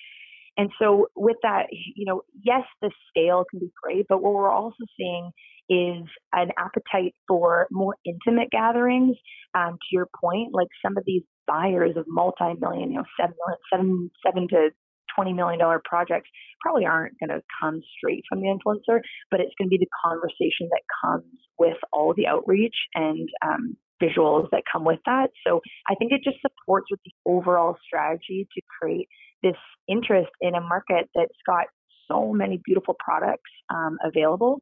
And 0.57 0.69
so, 0.79 1.07
with 1.15 1.37
that, 1.43 1.67
you 1.71 2.05
know, 2.05 2.21
yes, 2.43 2.63
the 2.81 2.91
scale 3.09 3.45
can 3.49 3.59
be 3.59 3.71
great, 3.81 4.05
but 4.09 4.21
what 4.21 4.33
we're 4.33 4.51
also 4.51 4.83
seeing 4.97 5.31
is 5.69 6.03
an 6.33 6.49
appetite 6.57 7.15
for 7.27 7.67
more 7.71 7.95
intimate 8.05 8.49
gatherings. 8.51 9.15
Um, 9.55 9.73
to 9.73 9.87
your 9.91 10.07
point, 10.21 10.49
like 10.53 10.67
some 10.85 10.97
of 10.97 11.03
these 11.05 11.23
buyers 11.47 11.95
of 11.95 12.05
multi-million, 12.07 12.91
you 12.91 12.97
know, 12.97 13.05
seven, 13.19 13.35
seven, 13.71 14.11
seven 14.25 14.47
to 14.49 14.69
twenty 15.15 15.33
million 15.33 15.59
dollar 15.59 15.81
projects 15.83 16.29
probably 16.61 16.85
aren't 16.85 17.19
going 17.19 17.29
to 17.29 17.41
come 17.61 17.81
straight 17.97 18.23
from 18.29 18.41
the 18.41 18.47
influencer, 18.47 18.99
but 19.29 19.39
it's 19.39 19.53
going 19.57 19.67
to 19.67 19.69
be 19.69 19.77
the 19.77 19.87
conversation 20.05 20.69
that 20.69 20.81
comes 21.03 21.25
with 21.57 21.77
all 21.91 22.13
the 22.15 22.27
outreach 22.27 22.75
and 22.95 23.27
um, 23.45 23.75
visuals 24.01 24.49
that 24.51 24.63
come 24.71 24.83
with 24.85 24.99
that. 25.05 25.29
So 25.45 25.61
I 25.89 25.95
think 25.95 26.11
it 26.11 26.21
just 26.23 26.37
supports 26.41 26.87
with 26.89 26.99
the 27.05 27.11
overall 27.25 27.77
strategy 27.85 28.47
to 28.55 28.61
create 28.79 29.07
this 29.43 29.55
interest 29.87 30.31
in 30.41 30.55
a 30.55 30.61
market 30.61 31.09
that's 31.15 31.37
got 31.45 31.65
so 32.07 32.31
many 32.33 32.61
beautiful 32.63 32.95
products 32.99 33.51
um, 33.73 33.97
available. 34.03 34.61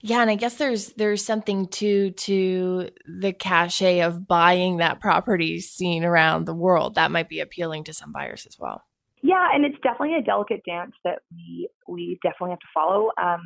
Yeah, 0.00 0.20
and 0.20 0.30
I 0.30 0.34
guess 0.34 0.56
there's 0.56 0.92
there's 0.94 1.24
something 1.24 1.66
to 1.68 2.10
to 2.10 2.90
the 3.06 3.32
cachet 3.32 4.00
of 4.00 4.26
buying 4.26 4.76
that 4.76 5.00
property 5.00 5.60
seen 5.60 6.04
around 6.04 6.44
the 6.44 6.54
world 6.54 6.96
that 6.96 7.10
might 7.10 7.28
be 7.28 7.40
appealing 7.40 7.84
to 7.84 7.94
some 7.94 8.12
buyers 8.12 8.44
as 8.46 8.58
well. 8.58 8.82
Yeah, 9.22 9.48
and 9.54 9.64
it's 9.64 9.80
definitely 9.82 10.16
a 10.16 10.22
delicate 10.22 10.60
dance 10.66 10.92
that 11.04 11.20
we 11.32 11.70
we 11.88 12.18
definitely 12.22 12.50
have 12.50 12.58
to 12.58 12.66
follow. 12.74 13.12
Um, 13.22 13.40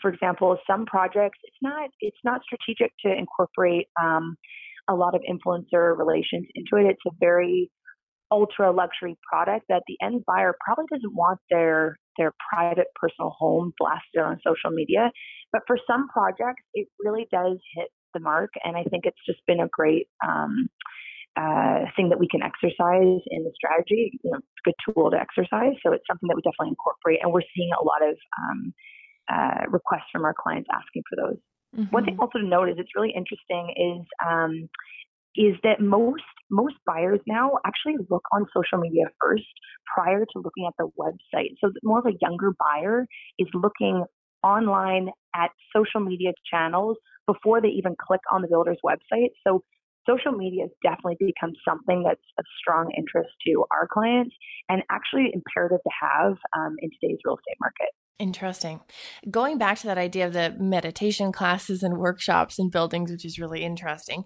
for 0.00 0.12
example, 0.12 0.56
some 0.66 0.86
projects 0.86 1.38
it's 1.42 1.56
not 1.62 1.90
it's 2.00 2.22
not 2.24 2.40
strategic 2.42 2.92
to 3.04 3.12
incorporate 3.12 3.88
um, 4.00 4.36
a 4.88 4.94
lot 4.94 5.14
of 5.14 5.22
influencer 5.22 5.96
relations 5.96 6.46
into 6.54 6.76
it. 6.76 6.90
It's 6.90 7.02
a 7.06 7.10
very 7.20 7.70
ultra 8.30 8.72
luxury 8.72 9.16
product 9.30 9.66
that 9.68 9.82
the 9.86 9.96
end 10.02 10.22
buyer 10.26 10.54
probably 10.64 10.86
doesn't 10.90 11.14
want 11.14 11.38
their 11.50 11.96
their 12.18 12.32
private 12.52 12.86
personal 12.94 13.34
home 13.38 13.72
blasted 13.78 14.22
on 14.22 14.38
social 14.46 14.70
media. 14.70 15.10
But 15.52 15.62
for 15.66 15.78
some 15.86 16.08
projects, 16.08 16.62
it 16.74 16.88
really 17.00 17.26
does 17.32 17.58
hit 17.76 17.88
the 18.12 18.20
mark, 18.20 18.50
and 18.64 18.76
I 18.76 18.84
think 18.84 19.04
it's 19.06 19.18
just 19.26 19.40
been 19.46 19.60
a 19.60 19.68
great 19.68 20.06
um, 20.26 20.68
uh, 21.36 21.90
thing 21.96 22.10
that 22.10 22.20
we 22.20 22.28
can 22.28 22.42
exercise 22.42 23.22
in 23.30 23.42
the 23.42 23.52
strategy. 23.54 24.18
You 24.22 24.30
know, 24.32 24.38
good 24.64 24.74
tool 24.86 25.10
to 25.10 25.18
exercise. 25.18 25.74
So 25.84 25.92
it's 25.92 26.06
something 26.08 26.28
that 26.28 26.36
we 26.36 26.42
definitely 26.42 26.74
incorporate, 26.74 27.20
and 27.22 27.32
we're 27.32 27.46
seeing 27.54 27.70
a 27.74 27.84
lot 27.84 28.02
of 28.02 28.16
um, 28.38 28.72
uh, 29.32 29.64
requests 29.68 30.10
from 30.12 30.24
our 30.24 30.34
clients 30.34 30.68
asking 30.72 31.02
for 31.08 31.16
those. 31.16 31.38
Mm-hmm. 31.76 31.94
One 31.94 32.04
thing 32.04 32.16
also 32.20 32.38
to 32.38 32.46
note 32.46 32.68
is 32.68 32.76
it's 32.78 32.94
really 32.94 33.12
interesting 33.14 33.74
is 33.76 34.06
um, 34.24 34.68
is 35.36 35.56
that 35.64 35.80
most 35.80 36.22
most 36.50 36.74
buyers 36.86 37.20
now 37.26 37.58
actually 37.66 37.96
look 38.08 38.22
on 38.32 38.46
social 38.54 38.78
media 38.78 39.04
first 39.20 39.44
prior 39.92 40.20
to 40.20 40.38
looking 40.38 40.66
at 40.68 40.74
the 40.78 40.88
website. 40.98 41.54
So 41.60 41.72
more 41.82 41.98
of 41.98 42.06
a 42.06 42.16
younger 42.20 42.52
buyer 42.58 43.06
is 43.38 43.48
looking 43.54 44.04
online 44.44 45.08
at 45.34 45.50
social 45.74 46.00
media 46.00 46.32
channels 46.50 46.96
before 47.26 47.60
they 47.60 47.68
even 47.68 47.96
click 47.98 48.20
on 48.30 48.42
the 48.42 48.48
builder's 48.48 48.78
website. 48.84 49.30
So 49.46 49.64
social 50.06 50.32
media 50.32 50.64
has 50.64 50.70
definitely 50.82 51.16
become 51.26 51.52
something 51.66 52.04
that's 52.04 52.20
of 52.38 52.44
strong 52.60 52.92
interest 52.96 53.30
to 53.46 53.64
our 53.72 53.88
clients 53.90 54.34
and 54.68 54.82
actually 54.90 55.32
imperative 55.32 55.80
to 55.82 55.92
have 56.00 56.36
um, 56.56 56.76
in 56.78 56.90
today's 57.00 57.18
real 57.24 57.36
estate 57.36 57.56
market. 57.60 57.88
Interesting. 58.20 58.80
Going 59.28 59.58
back 59.58 59.78
to 59.80 59.88
that 59.88 59.98
idea 59.98 60.26
of 60.26 60.34
the 60.34 60.54
meditation 60.56 61.32
classes 61.32 61.82
and 61.82 61.98
workshops 61.98 62.60
and 62.60 62.70
buildings, 62.70 63.10
which 63.10 63.24
is 63.24 63.40
really 63.40 63.64
interesting, 63.64 64.22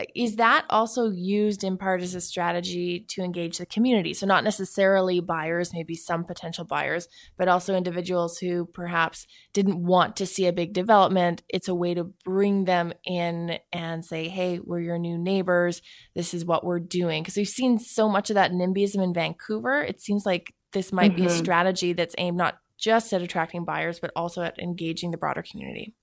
uh, 0.00 0.04
is 0.14 0.36
that 0.36 0.64
also 0.70 1.10
used 1.10 1.62
in 1.62 1.76
part 1.76 2.00
as 2.00 2.14
a 2.14 2.20
strategy 2.22 3.04
to 3.10 3.22
engage 3.22 3.58
the 3.58 3.66
community? 3.66 4.14
So, 4.14 4.24
not 4.24 4.42
necessarily 4.42 5.20
buyers, 5.20 5.74
maybe 5.74 5.94
some 5.94 6.24
potential 6.24 6.64
buyers, 6.64 7.08
but 7.36 7.46
also 7.46 7.74
individuals 7.74 8.38
who 8.38 8.64
perhaps 8.64 9.26
didn't 9.52 9.84
want 9.84 10.16
to 10.16 10.26
see 10.26 10.46
a 10.46 10.52
big 10.52 10.72
development. 10.72 11.42
It's 11.50 11.68
a 11.68 11.74
way 11.74 11.92
to 11.92 12.12
bring 12.24 12.64
them 12.64 12.94
in 13.04 13.58
and 13.70 14.02
say, 14.02 14.28
hey, 14.28 14.60
we're 14.64 14.80
your 14.80 14.98
new 14.98 15.18
neighbors. 15.18 15.82
This 16.14 16.32
is 16.32 16.46
what 16.46 16.64
we're 16.64 16.80
doing. 16.80 17.22
Because 17.22 17.36
we've 17.36 17.46
seen 17.48 17.78
so 17.78 18.08
much 18.08 18.30
of 18.30 18.34
that 18.34 18.52
NIMBYism 18.52 19.02
in 19.02 19.12
Vancouver. 19.12 19.82
It 19.82 20.00
seems 20.00 20.24
like 20.24 20.54
this 20.72 20.90
might 20.90 21.12
mm-hmm. 21.12 21.16
be 21.16 21.26
a 21.26 21.30
mm-hmm. 21.30 21.38
strategy 21.38 21.92
that's 21.92 22.14
aimed 22.18 22.38
not 22.38 22.56
just 22.78 23.12
at 23.12 23.22
attracting 23.22 23.64
buyers, 23.64 24.00
but 24.00 24.10
also 24.16 24.42
at 24.42 24.58
engaging 24.58 25.10
the 25.10 25.16
broader 25.16 25.42
community. 25.42 25.94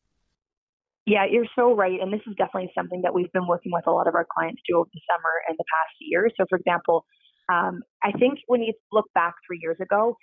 Yeah, 1.06 1.26
you're 1.30 1.48
so 1.56 1.76
right. 1.76 2.00
And 2.00 2.14
this 2.14 2.22
is 2.28 2.36
definitely 2.38 2.72
something 2.76 3.02
that 3.02 3.14
we've 3.14 3.32
been 3.34 3.48
working 3.48 3.72
with 3.74 3.86
a 3.88 3.92
lot 3.92 4.08
of 4.08 4.16
our 4.16 4.26
clients 4.34 4.62
do 4.68 4.78
over 4.78 4.90
the 4.94 5.02
summer 5.12 5.32
and 5.50 5.58
the 5.58 5.66
past 5.68 5.96
year. 6.00 6.30
So, 6.38 6.46
for 6.50 6.58
example, 6.58 7.06
um, 7.52 7.82
I 8.02 8.12
think 8.12 8.40
when 8.48 8.62
you 8.62 8.74
look 8.92 9.06
back 9.14 9.34
three 9.46 9.60
years 9.62 9.78
ago, 9.82 10.16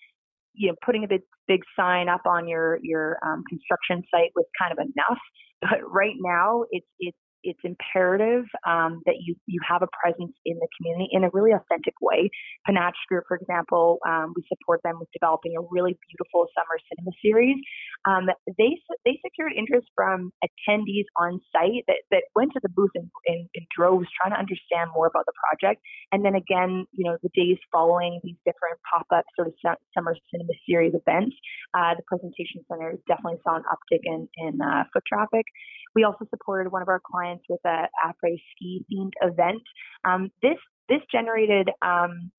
you 0.55 0.69
know, 0.69 0.75
putting 0.85 1.05
a 1.05 1.09
big 1.09 1.21
big 1.47 1.61
sign 1.77 2.09
up 2.09 2.23
on 2.27 2.49
your 2.49 2.79
your 2.83 3.19
um, 3.23 3.45
construction 3.49 4.03
site 4.11 4.33
was 4.35 4.47
kind 4.61 4.73
of 4.73 4.79
enough. 4.79 5.19
But 5.61 5.81
right 5.85 6.15
now, 6.19 6.65
it's 6.71 6.87
it's 7.01 7.19
it's 7.43 7.61
imperative 7.65 8.45
um, 8.67 9.03
that 9.07 9.17
you 9.21 9.35
you 9.47 9.61
have 9.67 9.83
a 9.83 9.89
presence 9.93 10.35
in 10.45 10.57
the 10.59 10.69
community 10.77 11.09
in 11.13 11.25
a 11.25 11.31
really 11.33 11.53
authentic 11.53 11.95
way. 12.01 12.31
Panatch 12.69 12.99
Group, 13.09 13.25
for 13.29 13.37
example, 13.37 13.99
um, 14.07 14.33
we 14.37 14.43
support 14.49 14.81
them 14.85 14.99
with 14.99 15.09
developing 15.13 15.55
a 15.57 15.63
really 15.71 15.99
beautiful 16.09 16.47
summer 16.57 16.77
cinema 16.89 17.13
series. 17.23 17.57
Um, 18.07 18.27
they 18.59 18.81
they 19.05 19.21
secured 19.25 19.53
interest 19.57 19.89
from 19.95 20.33
attendees 20.45 21.09
on 21.17 21.41
site 21.53 21.85
that, 21.89 22.03
that 22.11 22.25
went 22.35 22.53
to 22.53 22.61
the 22.63 22.69
booth 22.69 22.93
in, 22.95 23.11
in, 23.27 23.49
in 23.55 23.65
droves, 23.75 24.09
trying 24.21 24.33
to 24.33 24.41
understand 24.41 24.91
more 24.95 25.07
about 25.07 25.25
the 25.27 25.37
project. 25.37 25.81
And 26.13 26.25
then 26.25 26.35
again, 26.35 26.87
you 26.93 27.05
know, 27.05 27.17
the 27.23 27.31
days 27.35 27.59
following 27.73 28.21
these 28.25 28.37
different 28.45 28.81
pop 28.89 29.07
up 29.15 29.25
sort 29.37 29.49
of 29.49 29.55
summer 29.95 30.17
cinema 30.33 30.55
series 30.69 30.95
events, 30.95 31.37
uh, 31.75 31.95
the 31.97 32.05
presentation 32.07 32.65
center 32.69 32.99
definitely 33.09 33.41
saw 33.45 33.57
an 33.57 33.65
uptick 33.69 34.05
in 34.05 34.29
in 34.37 34.61
uh, 34.61 34.85
foot 34.93 35.05
traffic. 35.07 35.47
We 35.95 36.05
also 36.05 36.25
supported 36.31 36.71
one 36.71 36.83
of 36.83 36.89
our 36.89 37.01
clients 37.01 37.30
with 37.49 37.61
a 37.65 37.89
après 38.05 38.37
ski 38.51 38.85
themed 38.91 39.13
event. 39.23 39.63
Um, 40.05 40.31
this 40.43 40.59
this 40.89 41.01
generated 41.13 41.71
um, 41.83 42.31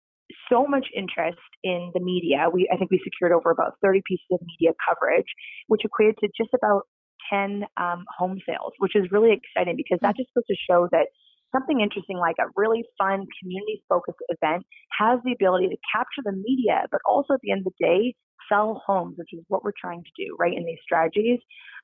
so 0.52 0.66
much 0.66 0.88
interest 0.96 1.40
in 1.64 1.92
the 1.94 2.00
media. 2.00 2.48
We 2.52 2.70
I 2.72 2.78
think 2.78 2.92
we 2.92 3.02
secured 3.04 3.32
over 3.32 3.52
about 3.52 3.74
30 3.84 4.02
pieces 4.06 4.26
of 4.32 4.40
media 4.42 4.74
coverage, 4.88 5.28
which 5.68 5.82
equated 5.86 6.18
to 6.20 6.28
just 6.38 6.54
about 6.54 6.84
10 7.32 7.64
um, 7.78 8.06
home 8.18 8.40
sales, 8.46 8.74
which 8.80 8.96
is 8.96 9.12
really 9.12 9.32
exciting 9.32 9.76
because 9.78 10.00
that 10.02 10.18
just 10.18 10.30
goes 10.36 10.46
to 10.48 10.56
show 10.70 10.88
that 10.92 11.08
something 11.52 11.82
interesting 11.82 12.18
like 12.18 12.36
a 12.40 12.50
really 12.56 12.84
fun 12.98 13.26
community 13.42 13.84
focused 13.90 14.20
event 14.30 14.66
has 14.98 15.20
the 15.24 15.34
ability 15.34 15.68
to 15.70 15.78
capture 15.94 16.22
the 16.24 16.32
media, 16.32 16.86
but 16.92 17.02
also 17.06 17.34
at 17.34 17.40
the 17.42 17.52
end 17.52 17.66
of 17.66 17.74
the 17.74 17.86
day, 17.86 18.16
sell 18.50 18.82
homes, 18.86 19.16
which 19.18 19.34
is 19.34 19.44
what 19.48 19.64
we're 19.64 19.72
trying 19.80 20.04
to 20.04 20.12
do, 20.18 20.36
right, 20.40 20.56
in 20.56 20.66
these 20.66 20.80
strategies. 20.84 21.40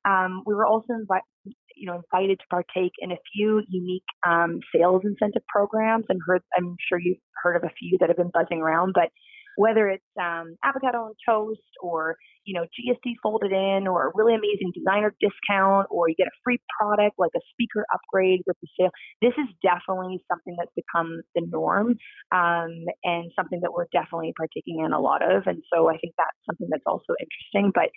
Um, 0.05 0.43
we 0.45 0.53
were 0.53 0.65
also 0.65 0.93
invi- 0.93 1.53
you 1.75 1.85
know, 1.85 2.01
invited 2.11 2.39
to 2.39 2.45
partake 2.49 2.93
in 2.99 3.11
a 3.11 3.17
few 3.33 3.61
unique 3.69 4.03
um, 4.27 4.59
sales 4.75 5.03
incentive 5.05 5.43
programs, 5.47 6.05
and 6.09 6.19
heard, 6.25 6.41
I'm 6.57 6.75
sure 6.89 6.99
you've 6.99 7.17
heard 7.43 7.55
of 7.55 7.63
a 7.63 7.73
few 7.79 7.97
that 7.99 8.09
have 8.09 8.17
been 8.17 8.31
buzzing 8.33 8.61
around. 8.61 8.93
But 8.93 9.09
whether 9.57 9.89
it's 9.89 10.05
um, 10.21 10.55
avocado 10.63 11.09
on 11.09 11.13
toast 11.27 11.73
or 11.81 12.15
you 12.45 12.53
know 12.53 12.63
GST 12.77 13.15
folded 13.21 13.51
in 13.51 13.87
or 13.87 14.07
a 14.07 14.11
really 14.13 14.35
amazing 14.35 14.71
designer 14.73 15.13
discount 15.19 15.87
or 15.89 16.07
you 16.07 16.15
get 16.15 16.27
a 16.27 16.37
free 16.43 16.59
product 16.79 17.15
like 17.17 17.33
a 17.35 17.41
speaker 17.51 17.83
upgrade 17.93 18.41
with 18.45 18.55
the 18.61 18.67
sale. 18.79 18.91
This 19.21 19.33
is 19.33 19.49
definitely 19.65 20.23
something 20.29 20.55
that's 20.57 20.71
become 20.77 21.21
the 21.33 21.41
norm 21.49 21.97
um, 22.31 22.71
and 23.03 23.31
something 23.35 23.59
that 23.61 23.73
we're 23.73 23.89
definitely 23.91 24.33
partaking 24.37 24.85
in 24.85 24.93
a 24.93 25.01
lot 25.01 25.25
of. 25.25 25.47
And 25.47 25.61
so 25.73 25.89
I 25.89 25.97
think 25.97 26.13
that's 26.17 26.37
something 26.45 26.67
that's 26.69 26.85
also 26.85 27.17
interesting. 27.19 27.71
But 27.73 27.89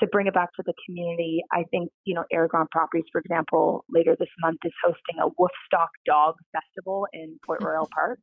to 0.00 0.06
bring 0.08 0.26
it 0.26 0.34
back 0.34 0.52
to 0.56 0.62
the 0.66 0.74
community, 0.84 1.40
I 1.52 1.64
think, 1.70 1.90
you 2.04 2.14
know, 2.14 2.24
Aragon 2.30 2.66
Properties, 2.70 3.08
for 3.10 3.20
example, 3.20 3.84
later 3.88 4.14
this 4.18 4.28
month 4.40 4.58
is 4.64 4.72
hosting 4.84 5.16
a 5.20 5.30
Woofstock 5.40 5.88
Dog 6.04 6.34
Festival 6.52 7.06
in 7.12 7.38
Port 7.44 7.62
Royal 7.62 7.88
Park. 7.94 8.18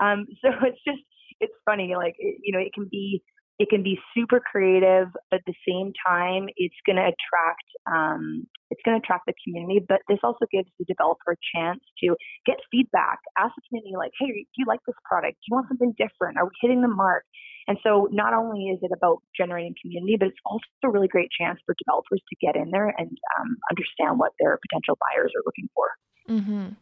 Um, 0.00 0.26
so 0.42 0.50
it's 0.62 0.80
just, 0.86 1.00
it's 1.44 1.58
funny, 1.64 1.94
like, 1.96 2.16
it, 2.18 2.40
you 2.42 2.52
know, 2.52 2.62
it 2.64 2.72
can 2.72 2.88
be, 2.90 3.22
it 3.58 3.68
can 3.70 3.84
be 3.84 4.00
super 4.16 4.40
creative, 4.40 5.08
but 5.30 5.38
at 5.38 5.46
the 5.46 5.54
same 5.62 5.92
time, 6.02 6.48
it's 6.56 6.74
going 6.84 6.96
to 6.96 7.06
attract, 7.06 7.68
um, 7.86 8.48
it's 8.70 8.82
going 8.84 8.98
to 8.98 9.02
attract 9.04 9.30
the 9.30 9.34
community. 9.44 9.78
But 9.78 10.02
this 10.08 10.18
also 10.26 10.42
gives 10.50 10.66
the 10.78 10.84
developer 10.90 11.38
a 11.38 11.40
chance 11.54 11.78
to 12.02 12.16
get 12.46 12.56
feedback, 12.72 13.22
ask 13.38 13.54
the 13.54 13.62
community, 13.68 13.94
like, 13.94 14.10
hey, 14.18 14.26
do 14.26 14.56
you 14.58 14.66
like 14.66 14.82
this 14.88 14.98
product? 15.06 15.38
Do 15.38 15.44
you 15.46 15.54
want 15.54 15.68
something 15.70 15.94
different? 15.94 16.34
Are 16.38 16.46
we 16.50 16.54
hitting 16.60 16.82
the 16.82 16.90
mark? 16.90 17.22
And 17.68 17.78
so 17.86 18.08
not 18.10 18.34
only 18.34 18.74
is 18.74 18.80
it 18.82 18.90
about 18.90 19.22
generating 19.38 19.74
community, 19.80 20.16
but 20.18 20.28
it's 20.34 20.44
also 20.44 20.66
a 20.82 20.90
really 20.90 21.08
great 21.08 21.30
chance 21.30 21.58
for 21.64 21.74
developers 21.78 22.20
to 22.28 22.36
get 22.44 22.56
in 22.56 22.74
there 22.74 22.90
and 22.90 23.16
um, 23.38 23.56
understand 23.70 24.18
what 24.18 24.32
their 24.42 24.58
potential 24.68 24.98
buyers 24.98 25.30
are 25.30 25.46
looking 25.46 25.70
for. 25.72 25.86
Mm-hmm. 26.28 26.74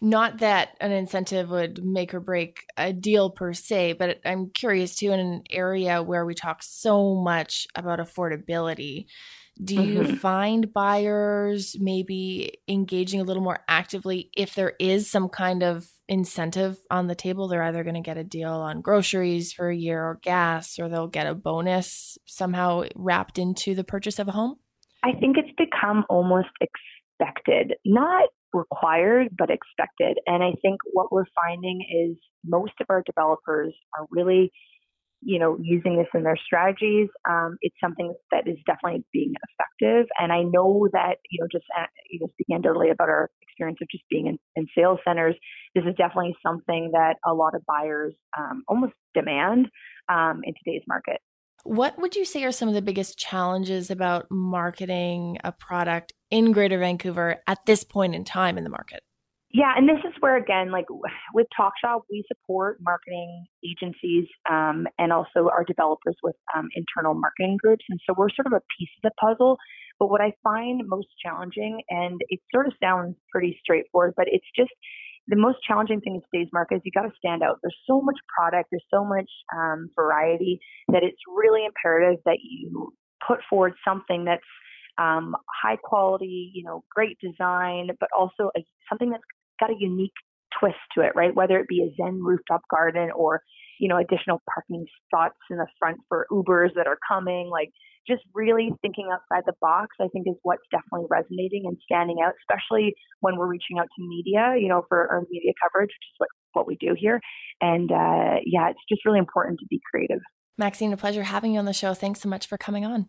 Not 0.00 0.38
that 0.38 0.76
an 0.80 0.92
incentive 0.92 1.50
would 1.50 1.84
make 1.84 2.14
or 2.14 2.20
break 2.20 2.64
a 2.76 2.92
deal 2.92 3.30
per 3.30 3.52
se, 3.52 3.94
but 3.94 4.20
I'm 4.24 4.50
curious 4.50 4.96
too 4.96 5.12
in 5.12 5.20
an 5.20 5.42
area 5.50 6.02
where 6.02 6.24
we 6.24 6.34
talk 6.34 6.62
so 6.62 7.14
much 7.16 7.66
about 7.74 7.98
affordability. 7.98 9.06
Do 9.62 9.74
you 9.74 10.00
mm-hmm. 10.00 10.14
find 10.14 10.72
buyers 10.72 11.76
maybe 11.78 12.60
engaging 12.66 13.20
a 13.20 13.24
little 13.24 13.42
more 13.42 13.60
actively 13.68 14.30
if 14.34 14.54
there 14.54 14.72
is 14.80 15.10
some 15.10 15.28
kind 15.28 15.62
of 15.62 15.86
incentive 16.08 16.78
on 16.90 17.08
the 17.08 17.14
table? 17.14 17.46
They're 17.46 17.62
either 17.64 17.84
going 17.84 17.94
to 17.94 18.00
get 18.00 18.16
a 18.16 18.24
deal 18.24 18.52
on 18.52 18.80
groceries 18.80 19.52
for 19.52 19.68
a 19.68 19.76
year 19.76 20.02
or 20.02 20.18
gas, 20.22 20.78
or 20.78 20.88
they'll 20.88 21.08
get 21.08 21.26
a 21.26 21.34
bonus 21.34 22.16
somehow 22.24 22.84
wrapped 22.94 23.38
into 23.38 23.74
the 23.74 23.84
purchase 23.84 24.18
of 24.18 24.28
a 24.28 24.32
home? 24.32 24.56
I 25.02 25.12
think 25.12 25.36
it's 25.36 25.54
become 25.58 26.06
almost 26.08 26.48
expected. 26.62 27.74
Not 27.84 28.30
required, 28.52 29.28
but 29.36 29.50
expected. 29.50 30.18
And 30.26 30.42
I 30.42 30.52
think 30.62 30.80
what 30.92 31.12
we're 31.12 31.24
finding 31.34 31.80
is 31.80 32.16
most 32.44 32.72
of 32.80 32.86
our 32.88 33.02
developers 33.04 33.74
are 33.98 34.06
really, 34.10 34.52
you 35.22 35.38
know, 35.38 35.58
using 35.60 35.96
this 35.96 36.06
in 36.14 36.22
their 36.22 36.38
strategies. 36.44 37.08
Um, 37.28 37.58
it's 37.60 37.76
something 37.82 38.14
that 38.30 38.48
is 38.48 38.56
definitely 38.66 39.04
being 39.12 39.34
effective. 39.48 40.06
And 40.18 40.32
I 40.32 40.42
know 40.42 40.88
that, 40.92 41.16
you 41.30 41.40
know, 41.40 41.48
just 41.50 41.64
uh, 41.78 41.86
you 42.10 42.20
know, 42.20 42.28
speaking 42.34 42.58
anecdotally 42.58 42.90
about 42.90 43.08
our 43.08 43.30
experience 43.42 43.78
of 43.82 43.88
just 43.90 44.04
being 44.10 44.26
in, 44.26 44.38
in, 44.56 44.66
sales 44.76 44.98
centers, 45.06 45.36
this 45.74 45.84
is 45.84 45.94
definitely 45.96 46.34
something 46.44 46.90
that 46.92 47.16
a 47.26 47.34
lot 47.34 47.54
of 47.54 47.62
buyers 47.66 48.14
um, 48.38 48.62
almost 48.68 48.94
demand 49.14 49.68
um, 50.08 50.40
in 50.44 50.54
today's 50.64 50.82
market. 50.88 51.20
What 51.64 51.98
would 51.98 52.16
you 52.16 52.24
say 52.24 52.44
are 52.44 52.52
some 52.52 52.68
of 52.68 52.74
the 52.74 52.82
biggest 52.82 53.18
challenges 53.18 53.90
about 53.90 54.26
marketing 54.30 55.36
a 55.44 55.52
product 55.52 56.14
in 56.30 56.52
Greater 56.52 56.78
Vancouver 56.78 57.42
at 57.46 57.64
this 57.66 57.84
point 57.84 58.14
in 58.14 58.24
time 58.24 58.58
in 58.58 58.64
the 58.64 58.70
market? 58.70 59.02
Yeah, 59.52 59.72
and 59.76 59.88
this 59.88 59.98
is 60.04 60.14
where 60.20 60.36
again, 60.36 60.70
like 60.70 60.86
with 61.34 61.46
TalkShop, 61.58 62.02
we 62.10 62.24
support 62.28 62.78
marketing 62.80 63.46
agencies 63.64 64.26
um, 64.48 64.86
and 64.98 65.12
also 65.12 65.48
our 65.50 65.64
developers 65.64 66.16
with 66.22 66.36
um, 66.56 66.68
internal 66.74 67.14
marketing 67.14 67.58
groups, 67.60 67.84
and 67.88 67.98
so 68.06 68.14
we're 68.16 68.30
sort 68.30 68.46
of 68.46 68.52
a 68.52 68.62
piece 68.78 68.90
of 69.02 69.10
the 69.10 69.14
puzzle. 69.20 69.58
But 69.98 70.08
what 70.08 70.22
I 70.22 70.32
find 70.42 70.80
most 70.86 71.08
challenging, 71.22 71.82
and 71.90 72.20
it 72.28 72.40
sort 72.54 72.66
of 72.66 72.72
sounds 72.82 73.16
pretty 73.30 73.58
straightforward, 73.62 74.14
but 74.16 74.26
it's 74.28 74.46
just 74.56 74.70
the 75.26 75.36
most 75.36 75.58
challenging 75.66 76.00
thing 76.00 76.14
in 76.14 76.22
today's 76.32 76.50
market 76.52 76.76
is 76.76 76.80
you 76.84 76.92
got 76.92 77.02
to 77.02 77.12
stand 77.18 77.42
out. 77.42 77.58
There's 77.62 77.76
so 77.86 78.00
much 78.00 78.16
product, 78.34 78.68
there's 78.70 78.84
so 78.92 79.04
much 79.04 79.28
um, 79.54 79.90
variety 79.94 80.60
that 80.88 81.02
it's 81.02 81.20
really 81.28 81.66
imperative 81.66 82.20
that 82.24 82.38
you 82.42 82.92
put 83.26 83.40
forward 83.48 83.74
something 83.84 84.24
that's 84.24 84.42
um, 85.00 85.34
high 85.62 85.76
quality, 85.82 86.52
you 86.54 86.62
know, 86.62 86.84
great 86.94 87.16
design, 87.20 87.88
but 87.98 88.10
also 88.16 88.50
a, 88.56 88.60
something 88.88 89.10
that's 89.10 89.22
got 89.58 89.70
a 89.70 89.74
unique 89.78 90.12
twist 90.58 90.76
to 90.94 91.00
it, 91.00 91.12
right? 91.14 91.34
Whether 91.34 91.58
it 91.58 91.68
be 91.68 91.82
a 91.82 91.94
Zen 91.96 92.22
rooftop 92.22 92.60
garden 92.70 93.10
or, 93.16 93.40
you 93.78 93.88
know, 93.88 93.96
additional 93.96 94.42
parking 94.52 94.84
spots 95.06 95.38
in 95.50 95.56
the 95.56 95.66
front 95.78 95.98
for 96.08 96.26
Ubers 96.30 96.74
that 96.74 96.86
are 96.86 96.98
coming, 97.08 97.48
like 97.50 97.70
just 98.06 98.22
really 98.34 98.70
thinking 98.82 99.08
outside 99.12 99.44
the 99.46 99.54
box, 99.60 99.96
I 100.00 100.08
think 100.08 100.26
is 100.26 100.36
what's 100.42 100.62
definitely 100.70 101.06
resonating 101.08 101.64
and 101.66 101.76
standing 101.84 102.18
out, 102.24 102.34
especially 102.42 102.94
when 103.20 103.36
we're 103.36 103.46
reaching 103.46 103.78
out 103.78 103.88
to 103.96 104.06
media, 104.06 104.54
you 104.58 104.68
know, 104.68 104.84
for 104.88 105.08
our 105.10 105.22
media 105.30 105.52
coverage, 105.62 105.90
which 105.90 106.08
is 106.08 106.16
what, 106.18 106.28
what 106.52 106.66
we 106.66 106.76
do 106.76 106.94
here. 106.98 107.20
And 107.60 107.90
uh, 107.90 108.40
yeah, 108.44 108.68
it's 108.70 108.80
just 108.88 109.04
really 109.06 109.18
important 109.18 109.60
to 109.60 109.66
be 109.70 109.80
creative. 109.90 110.20
Maxine, 110.58 110.92
a 110.92 110.96
pleasure 110.96 111.22
having 111.22 111.54
you 111.54 111.58
on 111.58 111.64
the 111.64 111.72
show. 111.72 111.94
Thanks 111.94 112.20
so 112.20 112.28
much 112.28 112.46
for 112.46 112.58
coming 112.58 112.84
on. 112.84 113.08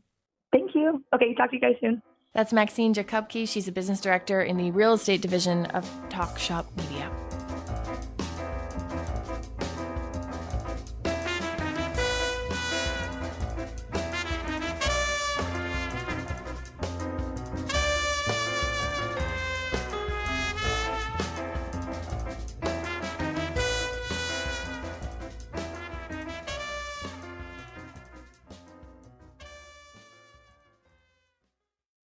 Thank 0.52 0.76
you. 0.76 1.04
Okay, 1.14 1.34
talk 1.36 1.50
to 1.52 1.56
you 1.56 1.62
guys 1.62 1.76
soon. 1.82 2.02
That's 2.34 2.54
Maxine 2.54 2.94
Jakubki. 2.94 3.48
She's 3.48 3.68
a 3.68 3.72
business 3.72 4.00
director 4.00 4.42
in 4.42 4.58
the 4.58 4.72
real 4.72 4.94
estate 4.94 5.22
division 5.22 5.66
of 5.68 5.90
Talk 6.10 6.38
Shop 6.40 6.66
Media. 6.78 7.12